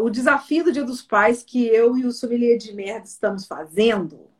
o 0.00 0.08
desafio 0.08 0.64
do 0.64 0.72
Dia 0.72 0.82
dos 0.82 1.02
Pais 1.02 1.42
que 1.42 1.66
eu 1.66 1.98
e 1.98 2.06
o 2.06 2.12
Sommelier 2.12 2.56
de 2.56 2.72
Merda 2.72 3.06
estamos 3.06 3.46
fazendo. 3.46 4.30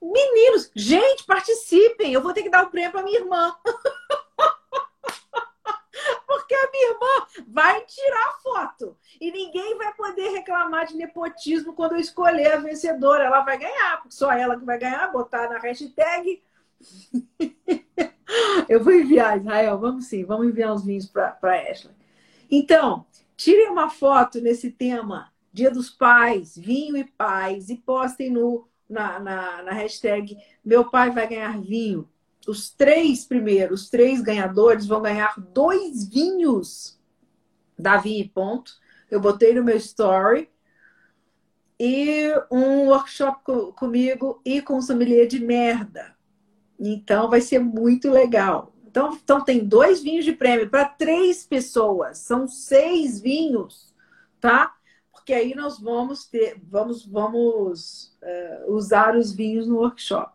Meninos, 0.00 0.70
gente, 0.76 1.24
participem. 1.24 2.12
Eu 2.12 2.22
vou 2.22 2.32
ter 2.32 2.44
que 2.44 2.50
dar 2.50 2.64
o 2.64 2.70
prêmio 2.70 2.92
para 2.92 3.02
minha 3.02 3.18
irmã. 3.18 3.52
Porque 6.26 6.54
a 6.54 6.70
minha 6.70 6.90
irmã 6.92 7.26
vai 7.48 7.84
tirar 7.84 8.38
foto. 8.40 8.96
E 9.20 9.32
ninguém 9.32 9.76
vai 9.76 9.92
poder 9.94 10.28
reclamar 10.28 10.86
de 10.86 10.96
nepotismo 10.96 11.74
quando 11.74 11.92
eu 11.92 11.98
escolher 11.98 12.52
a 12.52 12.58
vencedora. 12.58 13.24
Ela 13.24 13.40
vai 13.40 13.58
ganhar, 13.58 13.96
porque 14.00 14.14
só 14.14 14.30
ela 14.30 14.56
que 14.56 14.64
vai 14.64 14.78
ganhar, 14.78 15.10
botar 15.10 15.50
na 15.50 15.58
hashtag 15.58 16.40
Eu 18.68 18.82
vou 18.82 18.92
enviar, 18.92 19.38
Israel, 19.38 19.78
vamos 19.78 20.06
sim, 20.06 20.24
vamos 20.24 20.48
enviar 20.48 20.72
os 20.74 20.84
vinhos 20.84 21.06
para 21.06 21.38
Ashley. 21.70 21.94
Então, 22.50 23.06
tirem 23.36 23.68
uma 23.68 23.90
foto 23.90 24.40
nesse 24.40 24.70
tema, 24.70 25.32
Dia 25.52 25.70
dos 25.70 25.90
Pais, 25.90 26.56
vinho 26.56 26.96
e 26.96 27.04
paz, 27.04 27.68
e 27.70 27.76
postem 27.76 28.30
no 28.30 28.68
na, 28.88 29.18
na, 29.20 29.62
na 29.62 29.72
hashtag 29.72 30.36
Meu 30.64 30.88
Pai 30.88 31.10
Vai 31.10 31.28
Ganhar 31.28 31.60
Vinho. 31.60 32.08
Os 32.46 32.70
três 32.70 33.24
primeiros, 33.24 33.82
os 33.82 33.90
três 33.90 34.22
ganhadores 34.22 34.86
vão 34.86 35.02
ganhar 35.02 35.38
dois 35.38 36.08
vinhos 36.08 36.98
da 37.78 37.98
Vinho 37.98 38.24
e 38.24 38.28
Ponto. 38.28 38.72
Eu 39.10 39.20
botei 39.20 39.54
no 39.54 39.62
meu 39.62 39.76
story. 39.76 40.48
E 41.78 42.32
um 42.50 42.88
workshop 42.88 43.44
co 43.44 43.72
comigo 43.72 44.40
e 44.44 44.60
com 44.62 44.80
sommelier 44.80 45.26
de 45.26 45.38
merda. 45.38 46.16
Então 46.78 47.28
vai 47.28 47.40
ser 47.40 47.58
muito 47.58 48.10
legal. 48.10 48.72
Então, 48.86 49.18
então 49.22 49.44
tem 49.44 49.64
dois 49.64 50.02
vinhos 50.02 50.24
de 50.24 50.32
prêmio 50.32 50.68
para 50.70 50.84
três 50.84 51.44
pessoas. 51.44 52.18
São 52.18 52.46
seis 52.46 53.20
vinhos, 53.20 53.94
tá? 54.40 54.74
Porque 55.12 55.32
aí 55.32 55.54
nós 55.54 55.78
vamos 55.78 56.26
ter, 56.26 56.58
vamos, 56.62 57.04
vamos 57.04 58.16
uh, 58.22 58.72
usar 58.72 59.16
os 59.16 59.32
vinhos 59.32 59.66
no 59.66 59.76
workshop. 59.76 60.32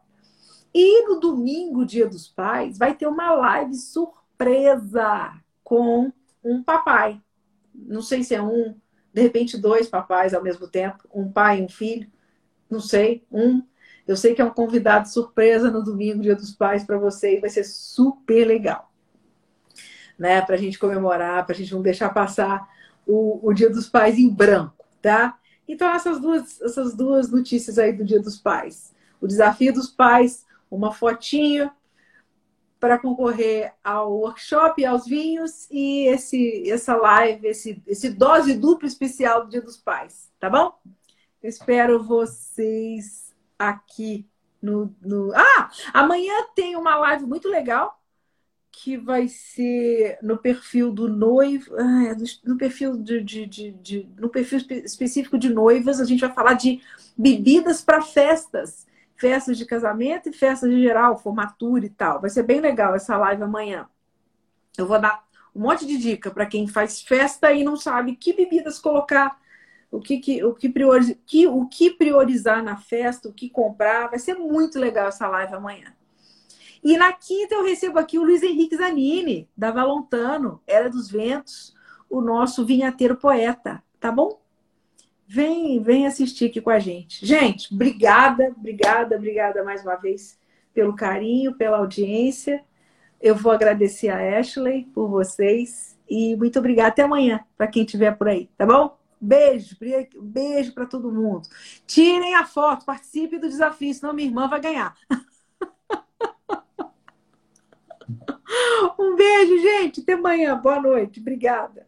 E 0.73 1.07
no 1.07 1.19
domingo, 1.19 1.85
dia 1.85 2.07
dos 2.07 2.27
pais, 2.27 2.77
vai 2.77 2.95
ter 2.95 3.07
uma 3.07 3.31
live 3.33 3.75
surpresa 3.75 5.33
com 5.63 6.11
um 6.43 6.63
papai. 6.63 7.21
Não 7.73 8.01
sei 8.01 8.23
se 8.23 8.35
é 8.35 8.41
um, 8.41 8.75
de 9.13 9.21
repente 9.21 9.57
dois 9.57 9.87
papais 9.87 10.33
ao 10.33 10.43
mesmo 10.43 10.67
tempo, 10.67 11.07
um 11.13 11.31
pai 11.31 11.59
e 11.59 11.63
um 11.63 11.69
filho, 11.69 12.11
não 12.69 12.79
sei, 12.79 13.23
um. 13.31 13.63
Eu 14.07 14.17
sei 14.17 14.35
que 14.35 14.41
é 14.41 14.45
um 14.45 14.53
convidado 14.53 15.07
surpresa 15.07 15.71
no 15.71 15.83
domingo, 15.83 16.21
dia 16.21 16.35
dos 16.35 16.51
pais, 16.51 16.83
para 16.83 16.97
vocês, 16.97 17.39
vai 17.39 17.49
ser 17.49 17.63
super 17.63 18.45
legal. 18.45 18.91
Né? 20.17 20.41
Para 20.41 20.55
a 20.55 20.57
gente 20.57 20.77
comemorar, 20.77 21.45
para 21.45 21.55
a 21.55 21.57
gente 21.57 21.73
não 21.73 21.81
deixar 21.81 22.09
passar 22.09 22.67
o, 23.07 23.39
o 23.47 23.53
dia 23.53 23.69
dos 23.69 23.89
pais 23.89 24.17
em 24.17 24.29
branco, 24.29 24.85
tá? 25.01 25.37
Então, 25.67 25.89
essas 25.89 26.19
duas, 26.19 26.61
essas 26.61 26.93
duas 26.93 27.29
notícias 27.29 27.79
aí 27.79 27.93
do 27.93 28.03
dia 28.03 28.21
dos 28.21 28.37
pais. 28.37 28.93
O 29.21 29.27
desafio 29.27 29.73
dos 29.73 29.89
pais 29.89 30.45
uma 30.69 30.91
fotinho 30.91 31.71
para 32.79 32.99
concorrer 32.99 33.73
ao 33.81 34.11
workshop 34.11 34.81
e 34.81 34.85
aos 34.85 35.05
vinhos 35.05 35.67
e 35.71 36.05
esse 36.07 36.69
essa 36.69 36.95
live, 36.95 37.47
esse, 37.47 37.81
esse 37.87 38.09
dose 38.09 38.55
dupla 38.55 38.87
especial 38.87 39.45
do 39.45 39.49
Dia 39.49 39.61
dos 39.61 39.77
Pais, 39.77 40.29
tá 40.37 40.49
bom? 40.49 40.73
Espero 41.41 42.03
vocês 42.03 43.32
aqui 43.69 44.27
no, 44.61 44.95
no... 45.01 45.33
Ah, 45.35 45.69
amanhã 45.93 46.33
tem 46.55 46.75
uma 46.75 46.95
live 46.97 47.25
muito 47.25 47.49
legal 47.49 47.99
que 48.71 48.97
vai 48.97 49.27
ser 49.27 50.17
no 50.21 50.37
perfil 50.37 50.91
do 50.91 51.07
noivo, 51.07 51.75
no 52.43 52.57
perfil 52.57 52.97
de, 52.97 53.21
de, 53.21 53.45
de, 53.45 53.71
de, 53.71 54.09
no 54.17 54.29
perfil 54.29 54.59
específico 54.83 55.37
de 55.37 55.49
noivas, 55.49 55.99
a 55.99 56.05
gente 56.05 56.21
vai 56.21 56.33
falar 56.33 56.53
de 56.53 56.81
bebidas 57.15 57.83
para 57.83 58.01
festas 58.01 58.87
festas 59.23 59.57
de 59.57 59.65
casamento 59.65 60.27
e 60.27 60.33
festas 60.33 60.69
de 60.69 60.81
geral, 60.81 61.17
formatura 61.17 61.85
e 61.85 61.89
tal. 61.89 62.19
Vai 62.19 62.29
ser 62.29 62.43
bem 62.43 62.59
legal 62.59 62.93
essa 62.93 63.15
live 63.17 63.43
amanhã. 63.43 63.87
Eu 64.77 64.85
vou 64.85 64.99
dar 64.99 65.23
um 65.55 65.61
monte 65.61 65.85
de 65.85 65.97
dica 65.97 66.29
para 66.29 66.45
quem 66.45 66.67
faz 66.67 67.01
festa 67.01 67.51
e 67.53 67.63
não 67.63 67.77
sabe 67.77 68.17
que 68.17 68.33
bebidas 68.33 68.79
colocar, 68.79 69.39
o 69.93 70.01
que, 70.01 70.17
que, 70.17 70.43
o, 70.43 70.55
que 70.55 70.67
priori, 70.67 71.15
que, 71.23 71.45
o 71.45 71.67
que 71.67 71.91
priorizar 71.91 72.63
na 72.63 72.75
festa, 72.75 73.29
o 73.29 73.33
que 73.33 73.47
comprar. 73.47 74.09
Vai 74.09 74.17
ser 74.17 74.33
muito 74.33 74.79
legal 74.79 75.07
essa 75.07 75.27
live 75.27 75.53
amanhã. 75.53 75.93
E 76.83 76.97
na 76.97 77.13
quinta 77.13 77.53
eu 77.53 77.63
recebo 77.63 77.99
aqui 77.99 78.17
o 78.17 78.23
Luiz 78.23 78.41
Henrique 78.41 78.75
Zanini, 78.75 79.47
da 79.55 79.69
Valontano, 79.69 80.59
Era 80.65 80.89
dos 80.89 81.11
Ventos, 81.11 81.75
o 82.09 82.21
nosso 82.21 82.65
vinhateiro 82.65 83.15
poeta, 83.15 83.83
tá 83.99 84.11
bom? 84.11 84.41
Vem, 85.27 85.79
vem 85.79 86.07
assistir 86.07 86.45
aqui 86.45 86.59
com 86.59 86.71
a 86.71 86.79
gente. 86.79 87.23
Gente, 87.23 87.71
obrigada, 87.71 88.51
obrigada, 88.57 89.15
obrigada 89.15 89.63
mais 89.63 89.83
uma 89.83 89.95
vez 89.95 90.39
pelo 90.73 90.95
carinho, 90.95 91.55
pela 91.55 91.77
audiência. 91.77 92.63
Eu 93.21 93.35
vou 93.35 93.51
agradecer 93.51 94.09
a 94.09 94.39
Ashley 94.39 94.85
por 94.85 95.07
vocês 95.07 95.95
e 96.09 96.35
muito 96.35 96.57
obrigada. 96.57 96.89
Até 96.89 97.03
amanhã 97.03 97.41
para 97.55 97.67
quem 97.67 97.83
estiver 97.83 98.17
por 98.17 98.27
aí, 98.27 98.49
tá 98.57 98.65
bom? 98.65 99.02
Beijo, 99.25 99.77
beijo 100.21 100.73
para 100.73 100.85
todo 100.85 101.11
mundo. 101.11 101.47
Tirem 101.87 102.35
a 102.35 102.45
foto, 102.45 102.85
participe 102.85 103.39
do 103.39 103.47
desafio, 103.47 103.93
senão 103.93 104.13
minha 104.13 104.27
irmã 104.27 104.49
vai 104.49 104.59
ganhar. 104.59 104.97
um 108.99 109.15
beijo, 109.15 109.59
gente. 109.61 110.01
Até 110.01 110.13
amanhã. 110.13 110.57
Boa 110.59 110.81
noite. 110.81 111.19
Obrigada. 111.19 111.87